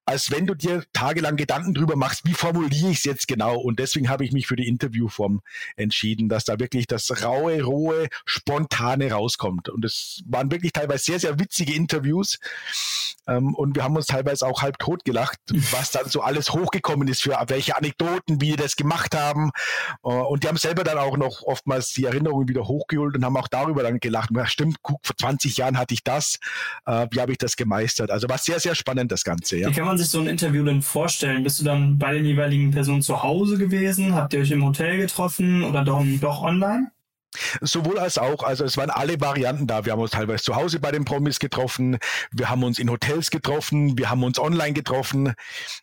als 0.08 0.32
wenn 0.32 0.48
du 0.48 0.56
dir 0.56 0.86
tagelang 0.94 1.36
Gedanken 1.36 1.74
drüber 1.74 1.98
machst, 1.98 2.22
wie 2.24 2.34
formuliere 2.34 2.90
ich 2.92 3.00
es 3.00 3.04
jetzt 3.04 3.28
genau. 3.28 3.58
Und 3.58 3.78
deswegen 3.80 4.08
habe 4.08 4.24
ich 4.24 4.32
mich 4.32 4.48
für 4.48 4.56
die 4.56 4.68
Interviewform 4.68 5.42
entschieden, 5.76 6.30
dass 6.30 6.46
da 6.46 6.60
wirklich 6.60 6.88
das 6.88 7.24
raue, 7.24 7.62
rohe, 7.62 8.08
spontane 8.26 9.12
rauskommt. 9.12 9.68
Und 9.68 9.84
es 9.84 10.22
waren 10.26 10.50
wirklich 10.50 10.72
teilweise 10.72 11.04
sehr, 11.04 11.20
sehr 11.20 11.40
witzige 11.40 11.74
Interviews. 11.74 12.40
Ähm, 13.28 13.54
und 13.54 13.76
wir 13.76 13.84
haben 13.84 13.98
uns 13.98 14.06
teilweise 14.06 14.48
auch 14.48 14.62
halb 14.62 14.80
tot 14.80 15.04
gelacht, 15.04 15.40
was 15.72 15.92
dann 15.92 16.08
so 16.08 16.22
alles 16.22 16.52
hochgekommen 16.52 17.10
ist, 17.10 17.24
für 17.24 17.38
welche 17.48 17.76
Anekdoten, 17.76 18.40
wie 18.40 18.52
die 18.52 18.56
das 18.56 18.78
gemacht 18.78 19.14
haben. 19.14 19.52
Äh, 20.06 20.08
und 20.08 20.46
die 20.46 20.48
haben 20.48 20.58
selber 20.58 20.86
dann 20.86 20.98
auch 20.98 21.18
noch 21.18 21.44
oftmals 21.44 21.92
die 21.92 22.06
Erinnerungen 22.06 22.48
wieder 22.48 22.66
hochgeholt 22.66 23.16
und 23.16 23.26
haben 23.26 23.36
auch 23.36 23.50
darüber 23.50 23.84
dann 23.84 24.00
gelacht. 24.00 24.30
Ja, 24.34 24.46
stimmt, 24.46 24.78
guck, 24.82 25.06
vor 25.06 25.18
20 25.18 25.58
Jahren 25.58 25.78
hatte 25.78 25.94
ich 25.94 26.04
das. 26.06 26.40
Äh, 26.86 27.08
wie 27.12 27.20
habe 27.20 27.34
ich 27.34 27.38
das 27.38 27.58
gemeistert? 27.58 28.10
Also 28.10 28.30
war 28.30 28.38
sehr, 28.38 28.62
sehr 28.62 28.74
spannend, 28.74 29.12
das 29.12 29.26
Ganze. 29.26 29.58
Ja 29.58 29.68
man 29.98 30.04
sich 30.04 30.12
so 30.12 30.20
ein 30.20 30.27
Interview 30.27 30.63
denn 30.63 30.84
vorstellen? 30.84 31.44
Bist 31.44 31.60
du 31.60 31.63
dann 31.63 31.98
bei 31.98 32.13
den 32.13 32.24
jeweiligen 32.24 32.70
Personen 32.70 33.01
zu 33.01 33.24
Hause 33.24 33.58
gewesen? 33.58 34.13
Habt 34.13 34.34
ihr 34.34 34.42
euch 34.42 34.51
im 34.51 34.63
Hotel 34.63 34.98
getroffen 34.98 35.63
oder 35.63 35.84
doch, 35.84 36.06
doch 36.22 36.44
online? 36.44 36.92
Sowohl 37.62 38.00
als 38.00 38.17
auch. 38.17 38.44
Also 38.44 38.63
es 38.63 38.77
waren 38.77 38.89
alle 38.89 39.20
Varianten 39.20 39.67
da. 39.67 39.86
Wir 39.86 39.94
haben 39.94 40.01
uns 40.01 40.12
teilweise 40.12 40.44
zu 40.44 40.56
Hause 40.56 40.79
bei 40.79 40.91
den 40.91 41.06
Promis 41.06 41.39
getroffen, 41.39 41.98
wir 42.32 42.50
haben 42.50 42.63
uns 42.63 42.79
in 42.79 42.89
Hotels 42.89 43.29
getroffen, 43.32 43.98
wir 43.98 44.10
haben 44.10 44.24
uns 44.24 44.39
online 44.39 44.74
getroffen, 44.74 45.34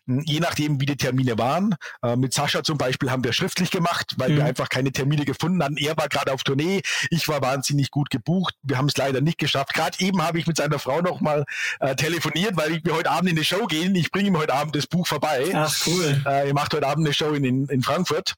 hm, 0.07 0.23
je 0.25 0.39
nachdem, 0.39 0.79
wie 0.81 0.85
die 0.85 0.97
Termine 0.97 1.37
waren. 1.37 1.75
Äh, 2.03 2.15
mit 2.15 2.33
Sascha 2.33 2.63
zum 2.63 2.77
Beispiel 2.77 3.11
haben 3.11 3.23
wir 3.23 3.33
schriftlich 3.33 3.71
gemacht, 3.71 4.15
weil 4.17 4.31
mhm. 4.31 4.37
wir 4.37 4.45
einfach 4.45 4.69
keine 4.69 4.91
Termine 4.91 5.25
gefunden 5.25 5.63
hatten. 5.63 5.77
Er 5.77 5.97
war 5.97 6.09
gerade 6.09 6.33
auf 6.33 6.43
Tournee, 6.43 6.81
ich 7.09 7.27
war 7.27 7.41
wahnsinnig 7.41 7.91
gut 7.91 8.09
gebucht. 8.09 8.55
Wir 8.63 8.77
haben 8.77 8.87
es 8.87 8.97
leider 8.97 9.21
nicht 9.21 9.37
geschafft. 9.37 9.73
Gerade 9.73 9.97
eben 9.99 10.21
habe 10.21 10.39
ich 10.39 10.47
mit 10.47 10.57
seiner 10.57 10.79
Frau 10.79 11.01
nochmal 11.01 11.45
äh, 11.79 11.95
telefoniert, 11.95 12.57
weil 12.57 12.81
wir 12.83 12.95
heute 12.95 13.11
Abend 13.11 13.29
in 13.29 13.37
eine 13.37 13.45
Show 13.45 13.65
gehen. 13.65 13.95
Ich 13.95 14.11
bringe 14.11 14.27
ihm 14.29 14.37
heute 14.37 14.53
Abend 14.53 14.75
das 14.75 14.87
Buch 14.87 15.07
vorbei. 15.07 15.51
Ach 15.53 15.75
cool. 15.87 16.21
Äh, 16.25 16.47
er 16.47 16.53
macht 16.53 16.73
heute 16.73 16.87
Abend 16.87 17.05
eine 17.05 17.13
Show 17.13 17.33
in, 17.33 17.43
in, 17.43 17.67
in 17.67 17.81
Frankfurt. 17.81 18.33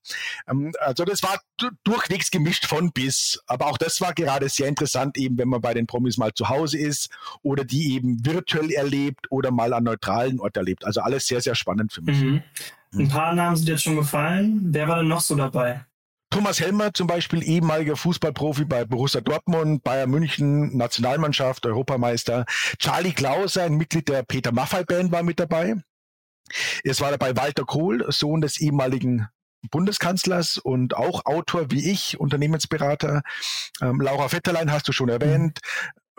Ähm, 0.49 0.73
also 0.79 1.05
das 1.05 1.23
war 1.23 1.39
durchwegs 1.83 2.31
gemischt 2.31 2.65
von 2.65 2.91
bis 2.91 3.06
ist. 3.07 3.41
Aber 3.47 3.67
auch 3.67 3.77
das 3.77 4.01
war 4.01 4.13
gerade 4.13 4.49
sehr 4.49 4.67
interessant, 4.67 5.17
eben 5.17 5.37
wenn 5.37 5.49
man 5.49 5.61
bei 5.61 5.73
den 5.73 5.87
Promis 5.87 6.17
mal 6.17 6.33
zu 6.33 6.49
Hause 6.49 6.77
ist 6.77 7.09
oder 7.41 7.63
die 7.65 7.93
eben 7.95 8.25
virtuell 8.25 8.71
erlebt 8.71 9.27
oder 9.31 9.51
mal 9.51 9.73
an 9.73 9.83
neutralen 9.83 10.39
Ort 10.39 10.57
erlebt. 10.57 10.85
Also 10.85 11.01
alles 11.01 11.27
sehr, 11.27 11.41
sehr 11.41 11.55
spannend 11.55 11.93
für 11.93 12.01
mich. 12.01 12.19
Mhm. 12.19 12.43
Ein 12.93 13.09
paar 13.09 13.33
Namen 13.33 13.55
sind 13.55 13.69
jetzt 13.69 13.83
schon 13.83 13.95
gefallen. 13.95 14.61
Wer 14.71 14.87
war 14.87 14.97
denn 14.97 15.07
noch 15.07 15.21
so 15.21 15.35
dabei? 15.35 15.85
Thomas 16.29 16.59
Helmer 16.59 16.93
zum 16.93 17.07
Beispiel, 17.07 17.41
ehemaliger 17.41 17.95
Fußballprofi 17.95 18.65
bei 18.65 18.83
Borussia 18.83 19.21
Dortmund, 19.21 19.83
Bayern 19.83 20.09
München, 20.09 20.75
Nationalmannschaft, 20.75 21.65
Europameister. 21.65 22.45
Charlie 22.79 23.13
Klauser, 23.13 23.63
ein 23.63 23.75
Mitglied 23.75 24.09
der 24.09 24.23
Peter 24.23 24.51
Maffay 24.51 24.83
Band, 24.83 25.11
war 25.11 25.23
mit 25.23 25.39
dabei. 25.39 25.75
Es 26.83 27.01
war 27.01 27.11
dabei 27.11 27.35
Walter 27.35 27.63
Kohl, 27.63 28.05
Sohn 28.09 28.41
des 28.41 28.59
ehemaligen 28.59 29.27
Bundeskanzlers 29.71 30.57
und 30.57 30.95
auch 30.95 31.25
Autor 31.25 31.71
wie 31.71 31.91
ich, 31.91 32.19
Unternehmensberater. 32.19 33.21
Ähm, 33.81 34.01
Laura 34.01 34.31
Vetterlein 34.31 34.71
hast 34.71 34.87
du 34.87 34.91
schon 34.91 35.09
erwähnt. 35.09 35.59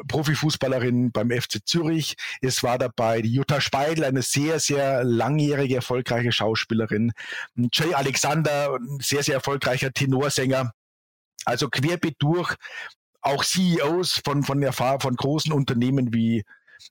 Profifußballerin 0.06 1.10
beim 1.10 1.30
FC 1.30 1.58
Zürich. 1.64 2.14
Es 2.40 2.62
war 2.62 2.78
dabei 2.78 3.20
die 3.20 3.32
Jutta 3.32 3.60
Speidel, 3.60 4.04
eine 4.04 4.22
sehr, 4.22 4.60
sehr 4.60 5.02
langjährige, 5.02 5.76
erfolgreiche 5.76 6.30
Schauspielerin. 6.30 7.12
Jay 7.72 7.94
Alexander, 7.94 8.78
sehr, 9.00 9.22
sehr 9.22 9.34
erfolgreicher 9.34 9.92
Tenorsänger. 9.92 10.72
Also 11.44 11.68
querbeet 11.68 12.16
durch. 12.20 12.54
Auch 13.20 13.44
CEOs 13.44 14.20
von, 14.24 14.44
von, 14.44 14.62
Erfahr 14.62 15.00
von 15.00 15.16
großen 15.16 15.52
Unternehmen 15.52 16.14
wie 16.14 16.44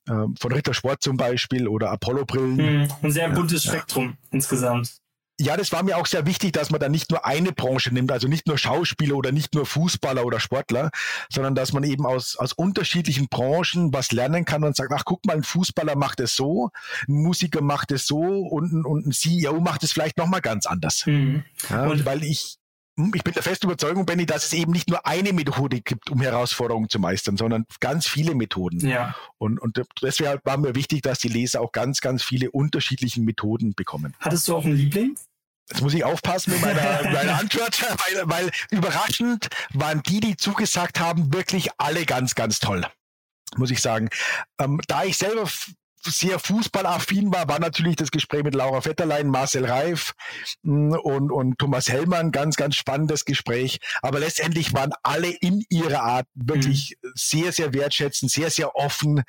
äh, 0.08 0.26
von 0.40 0.52
Rittersport 0.52 1.02
zum 1.02 1.16
Beispiel 1.16 1.68
oder 1.68 1.92
Apollo 1.92 2.26
Brillen. 2.26 2.58
Hm, 2.58 2.88
ein 3.02 3.12
sehr 3.12 3.30
buntes 3.30 3.64
ja, 3.64 3.72
Spektrum 3.72 4.10
ja. 4.10 4.16
insgesamt. 4.32 4.98
Ja, 5.40 5.56
das 5.56 5.72
war 5.72 5.84
mir 5.84 5.98
auch 5.98 6.08
sehr 6.08 6.26
wichtig, 6.26 6.54
dass 6.54 6.72
man 6.72 6.80
da 6.80 6.90
nicht 6.90 7.12
nur 7.12 7.26
eine 7.26 7.52
Branche 7.52 7.94
nimmt, 7.94 8.12
also 8.12 8.28
nicht 8.28 8.48
nur 8.48 8.58
Schauspieler 8.58 9.16
oder 9.16 9.32
nicht 9.32 9.54
nur 9.54 9.68
Fußballer 9.68 10.26
oder 10.26 10.40
Sportler, 10.40 10.90
sondern 11.30 11.54
dass 11.54 11.74
man 11.74 11.84
eben 11.84 12.08
aus, 12.08 12.38
aus 12.38 12.54
unterschiedlichen 12.54 13.28
Branchen 13.28 13.94
was 13.94 14.12
lernen 14.12 14.46
kann 14.46 14.64
und 14.64 14.76
sagt, 14.76 14.92
ach 14.92 15.06
guck 15.06 15.26
mal, 15.26 15.36
ein 15.36 15.44
Fußballer 15.44 15.96
macht 15.96 16.20
es 16.22 16.36
so, 16.36 16.72
ein 17.08 17.22
Musiker 17.22 17.62
macht 17.62 17.92
es 17.92 18.08
so 18.08 18.18
und, 18.18 18.84
und 18.84 19.06
ein 19.06 19.12
CEO 19.12 19.60
macht 19.60 19.84
es 19.84 19.92
vielleicht 19.92 20.18
nochmal 20.18 20.42
ganz 20.42 20.66
anders. 20.66 21.06
Mhm. 21.06 21.44
Ja, 21.70 22.06
weil 22.06 22.24
ich, 22.24 22.58
ich 23.14 23.24
bin 23.24 23.34
der 23.36 23.44
festen 23.44 23.68
Überzeugung, 23.68 24.08
Benny, 24.08 24.26
dass 24.26 24.44
es 24.44 24.54
eben 24.54 24.72
nicht 24.72 24.90
nur 24.90 25.06
eine 25.06 25.34
Methode 25.34 25.82
gibt, 25.82 26.10
um 26.10 26.20
Herausforderungen 26.20 26.90
zu 26.90 26.98
meistern, 26.98 27.38
sondern 27.38 27.66
ganz 27.80 28.08
viele 28.08 28.34
Methoden. 28.34 28.80
Ja. 28.80 29.16
Und, 29.38 29.60
und 29.60 29.80
deswegen 30.02 30.40
war 30.44 30.58
mir 30.58 30.74
wichtig, 30.74 31.04
dass 31.04 31.20
die 31.20 31.28
Leser 31.28 31.62
auch 31.62 31.72
ganz, 31.72 32.02
ganz 32.02 32.24
viele 32.24 32.50
unterschiedliche 32.50 33.22
Methoden 33.22 33.76
bekommen. 33.76 34.16
Hattest 34.20 34.48
du 34.48 34.56
auch 34.56 34.66
einen 34.66 34.76
Liebling? 34.76 35.16
Jetzt 35.70 35.82
muss 35.82 35.94
ich 35.94 36.04
aufpassen 36.04 36.54
mit 36.54 36.62
meiner, 36.62 37.04
meiner 37.12 37.40
Antwort, 37.40 37.82
weil, 37.82 38.30
weil 38.30 38.52
überraschend 38.72 39.50
waren 39.74 40.02
die, 40.04 40.20
die 40.20 40.38
zugesagt 40.38 41.00
haben, 41.00 41.34
wirklich 41.34 41.70
alle 41.78 42.06
ganz, 42.06 42.36
ganz 42.36 42.60
toll, 42.60 42.86
muss 43.58 43.72
ich 43.72 43.82
sagen. 43.82 44.10
Ähm, 44.60 44.80
da 44.88 45.04
ich 45.04 45.18
selber 45.18 45.48
sehr 46.04 46.40
fußballaffin 46.40 47.34
war, 47.34 47.48
war 47.50 47.60
natürlich 47.60 47.96
das 47.96 48.12
Gespräch 48.12 48.44
mit 48.44 48.56
Laura 48.56 48.86
Vetterlein, 48.86 49.28
Marcel 49.28 49.66
Reif 49.66 50.14
mm, 50.64 50.94
und, 50.94 51.32
und 51.32 51.60
Thomas 51.60 51.90
Hellmann 51.90 52.32
ganz, 52.32 52.56
ganz 52.56 52.76
spannendes 52.76 53.26
Gespräch. 53.26 53.80
Aber 54.02 54.20
letztendlich 54.20 54.74
waren 54.74 54.94
alle 55.04 55.30
in 55.30 55.66
ihrer 55.70 56.04
Art 56.04 56.28
wirklich 56.34 56.98
mhm. 57.02 57.12
sehr, 57.16 57.52
sehr 57.52 57.74
wertschätzend, 57.74 58.32
sehr, 58.32 58.50
sehr 58.50 58.76
offen. 58.76 59.24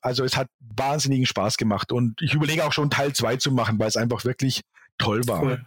Also 0.00 0.24
es 0.24 0.36
hat 0.36 0.48
wahnsinnigen 0.60 1.26
Spaß 1.26 1.56
gemacht 1.56 1.92
und 1.92 2.20
ich 2.20 2.34
überlege 2.34 2.64
auch 2.64 2.72
schon 2.72 2.90
Teil 2.90 3.14
zwei 3.14 3.36
zu 3.36 3.50
machen, 3.50 3.78
weil 3.78 3.88
es 3.88 3.96
einfach 3.96 4.24
wirklich 4.24 4.62
toll 4.98 5.22
war. 5.26 5.42
Cool. 5.42 5.66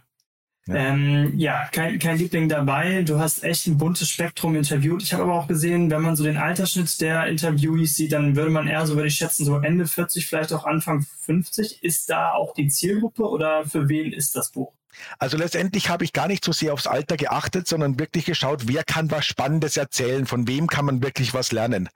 Ja, 0.66 0.74
ähm, 0.74 1.32
ja 1.36 1.68
kein, 1.72 1.98
kein 1.98 2.18
Liebling 2.18 2.48
dabei. 2.48 3.02
Du 3.02 3.18
hast 3.18 3.42
echt 3.42 3.66
ein 3.66 3.78
buntes 3.78 4.08
Spektrum 4.08 4.54
interviewt. 4.54 5.02
Ich 5.02 5.12
habe 5.12 5.24
aber 5.24 5.34
auch 5.34 5.48
gesehen, 5.48 5.90
wenn 5.90 6.02
man 6.02 6.14
so 6.14 6.22
den 6.22 6.36
Altersschnitt 6.36 7.00
der 7.00 7.26
Interviewees 7.26 7.96
sieht, 7.96 8.12
dann 8.12 8.36
würde 8.36 8.50
man 8.50 8.68
eher 8.68 8.86
so, 8.86 8.94
würde 8.94 9.08
ich 9.08 9.16
schätzen, 9.16 9.44
so 9.44 9.58
Ende 9.58 9.86
40, 9.86 10.26
vielleicht 10.26 10.52
auch 10.52 10.64
Anfang 10.64 11.04
50. 11.22 11.82
Ist 11.82 12.10
da 12.10 12.32
auch 12.32 12.54
die 12.54 12.68
Zielgruppe 12.68 13.28
oder 13.28 13.64
für 13.64 13.88
wen 13.88 14.12
ist 14.12 14.36
das 14.36 14.52
Buch? 14.52 14.72
Also 15.18 15.36
letztendlich 15.36 15.88
habe 15.88 16.04
ich 16.04 16.12
gar 16.12 16.28
nicht 16.28 16.44
so 16.44 16.52
sehr 16.52 16.72
aufs 16.72 16.86
Alter 16.86 17.16
geachtet, 17.16 17.66
sondern 17.66 17.98
wirklich 17.98 18.26
geschaut, 18.26 18.68
wer 18.68 18.84
kann 18.84 19.10
was 19.10 19.24
Spannendes 19.26 19.76
erzählen, 19.76 20.26
von 20.26 20.46
wem 20.46 20.66
kann 20.66 20.84
man 20.84 21.02
wirklich 21.02 21.34
was 21.34 21.50
lernen. 21.50 21.88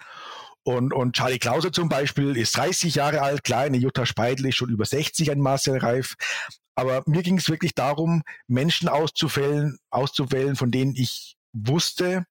Und, 0.64 0.92
und 0.92 1.14
Charlie 1.14 1.38
Klauser 1.38 1.70
zum 1.70 1.88
Beispiel 1.88 2.37
ist 2.37 2.56
30 2.56 2.96
Jahre 2.96 3.23
alt, 3.23 3.44
klar, 3.44 3.62
eine 3.62 3.76
Jutta 3.76 4.04
Speidel 4.04 4.46
ist 4.46 4.56
schon 4.56 4.70
über 4.70 4.85
60, 4.85 5.30
ein 5.30 5.38
Marcel 5.38 5.78
Reif. 5.78 6.16
Aber 6.76 7.02
mir 7.06 7.23
ging 7.23 7.38
es 7.38 7.49
wirklich 7.49 7.75
darum, 7.75 8.23
Menschen 8.47 8.88
auszuwählen, 8.88 9.78
auszuwählen, 9.90 10.56
von 10.56 10.71
denen 10.71 10.95
ich 10.95 11.37
wusste 11.52 12.26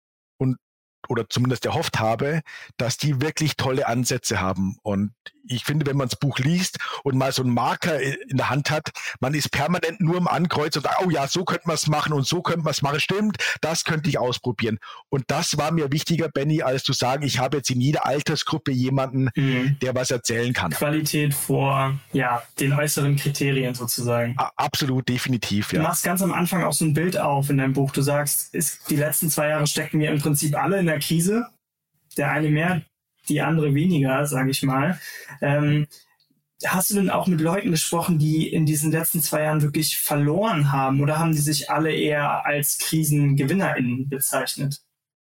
oder 1.10 1.30
zumindest 1.30 1.66
erhofft 1.66 2.00
habe, 2.00 2.42
dass 2.78 2.98
die 2.98 3.22
wirklich 3.22 3.58
tolle 3.58 3.88
Ansätze 3.88 4.40
haben. 4.40 4.78
Und 4.84 5.12
ich 5.48 5.64
finde, 5.64 5.86
wenn 5.86 5.98
man 5.98 6.08
das 6.08 6.20
Buch 6.20 6.40
liest 6.40 6.78
und 7.04 7.18
mal 7.18 7.32
so 7.32 7.44
einen 7.44 7.54
Marker 7.54 8.00
in 8.02 8.38
der 8.38 8.50
Hand 8.50 8.72
hat, 8.72 8.92
man 9.20 9.34
ist 9.34 9.52
permanent 9.52 10.02
nur 10.02 10.18
im 10.18 10.28
Ankreuz 10.28 10.76
und 10.76 10.84
sagt, 10.84 11.06
oh 11.06 11.10
ja, 11.10 11.28
so 11.28 11.46
könnte 11.46 11.68
man 11.68 11.76
es 11.76 11.88
machen 11.88 12.14
und 12.14 12.26
so 12.26 12.42
könnte 12.42 12.64
man 12.64 12.72
es 12.72 12.82
machen. 12.82 13.00
Stimmt, 13.00 13.38
das 13.62 13.84
könnte 13.84 14.10
ich 14.10 14.18
ausprobieren. 14.18 14.80
Und 15.10 15.26
das 15.28 15.58
war 15.58 15.72
mir 15.72 15.92
wichtiger, 15.92 16.30
Benny, 16.30 16.62
als 16.62 16.84
zu 16.84 16.94
sagen, 16.94 17.24
ich 17.24 17.40
habe 17.40 17.58
jetzt 17.58 17.70
in 17.70 17.82
jeder 17.82 18.06
Altersgruppe 18.06 18.72
jemanden, 18.72 19.30
mhm. 19.36 19.78
der 19.82 19.96
was 19.96 20.12
erzählen 20.12 20.54
kann. 20.54 20.72
Qualität 20.72 21.34
vor, 21.34 21.98
ja, 22.12 22.44
den 22.60 22.74
äußeren 22.74 23.16
Kriterien 23.16 23.74
sozusagen. 23.76 24.36
absolut, 24.56 25.08
definitiv, 25.08 25.74
ja. 25.74 25.80
Du 25.80 25.88
machst 25.88 26.04
ganz 26.04 26.22
am 26.22 26.34
Anfang 26.34 26.64
auch 26.64 26.74
so 26.74 26.86
ein 26.86 26.94
Bild 26.94 27.18
auf 27.18 27.50
in 27.50 27.58
deinem 27.58 27.74
Buch. 27.74 27.92
Du 27.92 28.02
sagst, 28.02 28.54
ist, 28.54 28.90
die 28.90 28.96
letzten 28.96 29.30
zwei 29.30 29.50
Jahre 29.50 29.68
stecken 29.68 30.00
wir 30.00 30.12
im 30.12 30.20
Prinzip 30.20 30.56
alle 30.56 30.80
in 30.80 30.86
der 30.86 30.95
Krise. 31.00 31.48
Der 32.18 32.32
eine 32.32 32.50
mehr, 32.50 32.82
die 33.28 33.42
andere 33.42 33.74
weniger, 33.74 34.26
sage 34.26 34.52
ich 34.52 34.64
mal. 34.64 35.00
Ähm, 35.42 35.88
hast 36.66 36.90
du 36.90 36.96
denn 36.96 37.10
auch 37.10 37.28
mit 37.28 37.42
Leuten 37.42 37.72
gesprochen, 37.72 38.18
die 38.18 38.48
in 38.48 38.66
diesen 38.66 38.92
letzten 38.92 39.22
zwei 39.22 39.44
Jahren 39.44 39.62
wirklich 39.62 39.98
verloren 39.98 40.72
haben 40.72 41.02
oder 41.02 41.20
haben 41.20 41.34
die 41.34 41.40
sich 41.40 41.70
alle 41.70 41.94
eher 41.94 42.46
als 42.46 42.78
KrisengewinnerInnen 42.78 44.10
bezeichnet? 44.10 44.82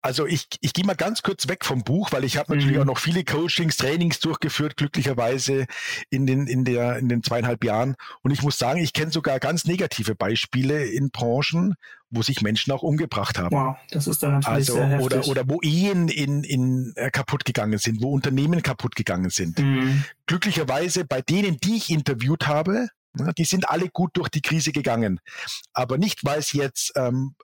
Also 0.01 0.27
ich, 0.27 0.47
ich 0.61 0.73
gehe 0.73 0.85
mal 0.85 0.95
ganz 0.95 1.23
kurz 1.23 1.49
weg 1.49 1.65
vom 1.65 1.83
Buch, 1.83 2.13
weil 2.13 2.25
ich 2.25 2.37
habe 2.37 2.55
natürlich 2.55 2.77
mhm. 2.77 2.83
auch 2.83 2.87
noch 2.87 2.99
viele 2.99 3.25
Coachings, 3.25 3.77
Trainings 3.77 4.21
durchgeführt, 4.21 4.77
glücklicherweise 4.77 5.67
in 6.09 6.27
den, 6.27 6.47
in, 6.47 6.65
der, 6.65 6.99
in 6.99 7.09
den 7.09 7.23
zweieinhalb 7.23 7.65
Jahren. 7.65 7.97
Und 8.23 8.31
ich 8.31 8.43
muss 8.43 8.59
sagen, 8.59 8.81
ich 8.81 8.93
kenne 8.93 9.11
sogar 9.11 9.41
ganz 9.41 9.65
negative 9.65 10.15
Beispiele 10.15 10.85
in 10.85 11.11
Branchen, 11.11 11.75
wo 12.11 12.23
sich 12.23 12.43
Menschen 12.43 12.73
auch 12.73 12.83
umgebracht 12.83 13.39
haben. 13.39 13.55
Wow, 13.55 13.77
das 13.91 14.07
ist 14.07 14.23
dann 14.23 14.35
natürlich 14.35 14.55
also, 14.55 14.75
sehr 14.75 14.87
heftig. 14.87 15.07
Oder, 15.07 15.29
oder 15.29 15.49
wo 15.49 15.61
Ehen 15.63 16.09
in, 16.09 16.45
in, 16.45 16.93
äh, 16.95 17.11
kaputt 17.11 17.45
gegangen 17.45 17.79
sind, 17.79 18.01
wo 18.01 18.13
Unternehmen 18.13 18.63
kaputt 18.63 18.95
gegangen 18.95 19.31
sind. 19.31 19.59
Mhm. 19.59 20.05
Glücklicherweise 20.27 21.05
bei 21.05 21.23
denen, 21.23 21.59
die 21.59 21.77
ich 21.77 21.91
interviewt 21.91 22.47
habe, 22.47 22.89
die 23.37 23.45
sind 23.45 23.69
alle 23.69 23.89
gut 23.89 24.11
durch 24.15 24.29
die 24.29 24.43
Krise 24.43 24.73
gegangen. 24.73 25.21
Aber 25.73 25.99
nicht, 25.99 26.25
weil 26.25 26.39
es 26.39 26.53
jetzt 26.53 26.93
ähm, 26.95 27.35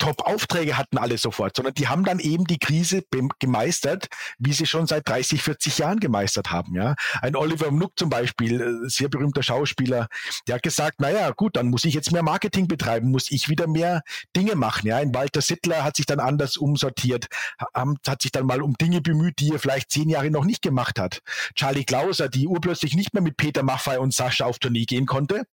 Top-Aufträge 0.00 0.76
hatten 0.76 0.98
alle 0.98 1.18
sofort, 1.18 1.54
sondern 1.54 1.74
die 1.74 1.86
haben 1.86 2.04
dann 2.04 2.18
eben 2.18 2.44
die 2.46 2.58
Krise 2.58 3.04
gemeistert, 3.38 4.08
wie 4.38 4.52
sie 4.52 4.66
schon 4.66 4.86
seit 4.86 5.08
30, 5.08 5.42
40 5.42 5.78
Jahren 5.78 6.00
gemeistert 6.00 6.50
haben. 6.50 6.74
Ja, 6.74 6.96
ein 7.20 7.36
Oliver 7.36 7.70
Mnuck 7.70 7.92
zum 7.96 8.10
Beispiel, 8.10 8.60
äh, 8.60 8.88
sehr 8.88 9.08
berühmter 9.08 9.42
Schauspieler, 9.42 10.08
der 10.48 10.56
hat 10.56 10.62
gesagt, 10.62 11.00
naja, 11.00 11.30
gut, 11.30 11.56
dann 11.56 11.68
muss 11.68 11.84
ich 11.84 11.94
jetzt 11.94 12.12
mehr 12.12 12.22
Marketing 12.22 12.66
betreiben, 12.66 13.10
muss 13.10 13.30
ich 13.30 13.48
wieder 13.48 13.68
mehr 13.68 14.02
Dinge 14.34 14.56
machen. 14.56 14.88
Ja, 14.88 14.96
ein 14.96 15.14
Walter 15.14 15.42
Sittler 15.42 15.84
hat 15.84 15.96
sich 15.96 16.06
dann 16.06 16.18
anders 16.18 16.56
umsortiert, 16.56 17.26
hat 17.74 18.22
sich 18.22 18.32
dann 18.32 18.46
mal 18.46 18.62
um 18.62 18.74
Dinge 18.74 19.02
bemüht, 19.02 19.38
die 19.38 19.52
er 19.52 19.58
vielleicht 19.58 19.90
zehn 19.90 20.08
Jahre 20.08 20.30
noch 20.30 20.44
nicht 20.44 20.62
gemacht 20.62 20.98
hat. 20.98 21.20
Charlie 21.54 21.84
Klauser, 21.84 22.28
die 22.28 22.46
urplötzlich 22.46 22.94
nicht 22.94 23.12
mehr 23.12 23.22
mit 23.22 23.36
Peter 23.36 23.62
Maffay 23.62 23.98
und 23.98 24.14
Sascha 24.14 24.46
auf 24.46 24.58
Tournee 24.58 24.86
gehen 24.86 25.06
konnte, 25.06 25.44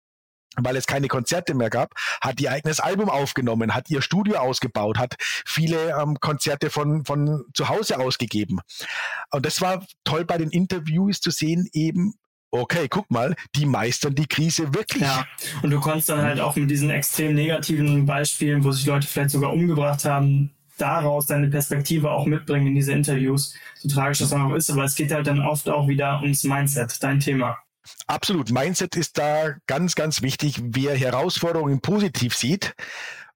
weil 0.62 0.76
es 0.76 0.86
keine 0.86 1.08
Konzerte 1.08 1.54
mehr 1.54 1.70
gab, 1.70 1.94
hat 2.22 2.40
ihr 2.42 2.52
eigenes 2.52 2.80
Album 2.80 3.10
aufgenommen, 3.10 3.74
hat 3.74 3.90
ihr 3.90 4.02
Studio 4.02 4.38
ausgebaut, 4.38 4.98
hat 4.98 5.16
viele 5.20 5.96
ähm, 6.00 6.20
Konzerte 6.20 6.70
von, 6.70 7.06
von 7.06 7.46
zu 7.54 7.70
Hause 7.70 8.00
ausgegeben. 8.00 8.60
Und 9.32 9.46
das 9.46 9.62
war 9.62 9.86
toll 10.04 10.26
bei 10.26 10.38
den 10.38 10.50
Interviews 10.50 11.22
zu 11.22 11.32
sehen, 11.32 11.68
eben, 11.74 12.14
okay, 12.52 12.88
guck 12.90 13.10
mal, 13.12 13.36
die 13.56 13.66
meistern 13.66 14.16
die 14.16 14.28
Krise 14.28 14.74
wirklich. 14.74 15.04
Ja, 15.04 15.26
und 15.62 15.70
du 15.70 15.80
konntest 15.80 16.10
dann 16.10 16.22
halt 16.22 16.40
auch 16.40 16.56
mit 16.56 16.70
diesen 16.70 16.90
extrem 16.90 17.36
negativen 17.36 18.06
Beispielen, 18.06 18.64
wo 18.64 18.72
sich 18.72 18.86
Leute 18.86 19.08
vielleicht 19.08 19.32
sogar 19.32 19.54
umgebracht 19.54 20.06
haben, 20.06 20.52
daraus 20.78 21.26
deine 21.26 21.50
Perspektive 21.50 22.12
auch 22.12 22.26
mitbringen 22.26 22.68
in 22.68 22.76
diese 22.76 22.94
Interviews, 22.94 23.56
so 23.76 23.90
tragisch 23.90 24.20
das 24.20 24.34
auch 24.34 24.54
ist, 24.54 24.70
aber 24.70 24.84
es 24.84 24.96
geht 24.96 25.12
halt 25.12 25.28
dann 25.28 25.42
oft 25.42 25.68
auch 25.70 25.88
wieder 25.88 26.22
ums 26.22 26.44
Mindset, 26.44 27.02
dein 27.02 27.20
Thema. 27.20 27.58
Absolut. 28.08 28.51
Mindset 28.51 28.96
ist 28.96 29.17
da 29.17 29.56
ganz, 29.67 29.96
ganz 29.96 30.22
wichtig, 30.22 30.60
wer 30.63 30.96
Herausforderungen 30.96 31.82
positiv 31.82 32.36
sieht, 32.36 32.74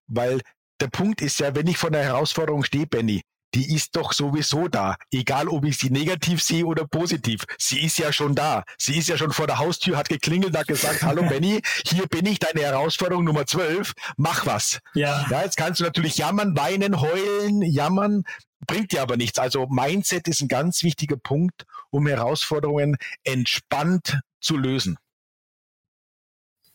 weil 0.08 0.42
der 0.80 0.88
Punkt 0.88 1.22
ist 1.22 1.40
ja, 1.40 1.56
wenn 1.56 1.68
ich 1.68 1.78
vor 1.78 1.90
einer 1.90 2.04
Herausforderung 2.04 2.64
stehe, 2.64 2.88
Benny, 2.88 3.22
die 3.54 3.76
ist 3.76 3.96
doch 3.96 4.14
sowieso 4.14 4.68
da. 4.68 4.96
Egal, 5.12 5.48
ob 5.48 5.66
ich 5.66 5.78
sie 5.78 5.90
negativ 5.90 6.42
sehe 6.42 6.66
oder 6.66 6.88
positiv. 6.88 7.44
Sie 7.58 7.82
ist 7.82 7.98
ja 7.98 8.14
schon 8.14 8.34
da. 8.34 8.64
Sie 8.78 8.98
ist 8.98 9.10
ja 9.10 9.18
schon 9.18 9.32
vor 9.32 9.48
der 9.48 9.60
Haustür, 9.60 9.98
hat 9.98 10.10
geklingelt, 10.10 10.56
hat 10.58 10.68
gesagt, 10.68 11.02
hallo 11.04 11.24
Benny, 11.24 11.62
hier 11.86 12.08
bin 12.08 12.26
ich, 12.26 12.40
deine 12.40 12.62
Herausforderung 12.62 13.26
Nummer 13.26 13.46
12, 13.46 13.94
mach 14.18 14.46
was. 14.46 14.80
Ja. 14.94 15.28
ja. 15.30 15.44
Jetzt 15.44 15.58
kannst 15.58 15.80
du 15.80 15.84
natürlich 15.84 16.18
jammern, 16.18 16.58
weinen, 16.58 17.02
heulen, 17.02 17.62
jammern, 17.62 18.24
bringt 18.68 18.92
dir 18.92 19.02
aber 19.02 19.18
nichts. 19.18 19.40
Also 19.40 19.68
Mindset 19.68 20.28
ist 20.28 20.42
ein 20.42 20.48
ganz 20.48 20.84
wichtiger 20.84 21.18
Punkt, 21.18 21.66
um 21.90 22.08
Herausforderungen 22.08 22.98
entspannt 23.24 24.20
zu 24.40 24.58
lösen. 24.58 24.98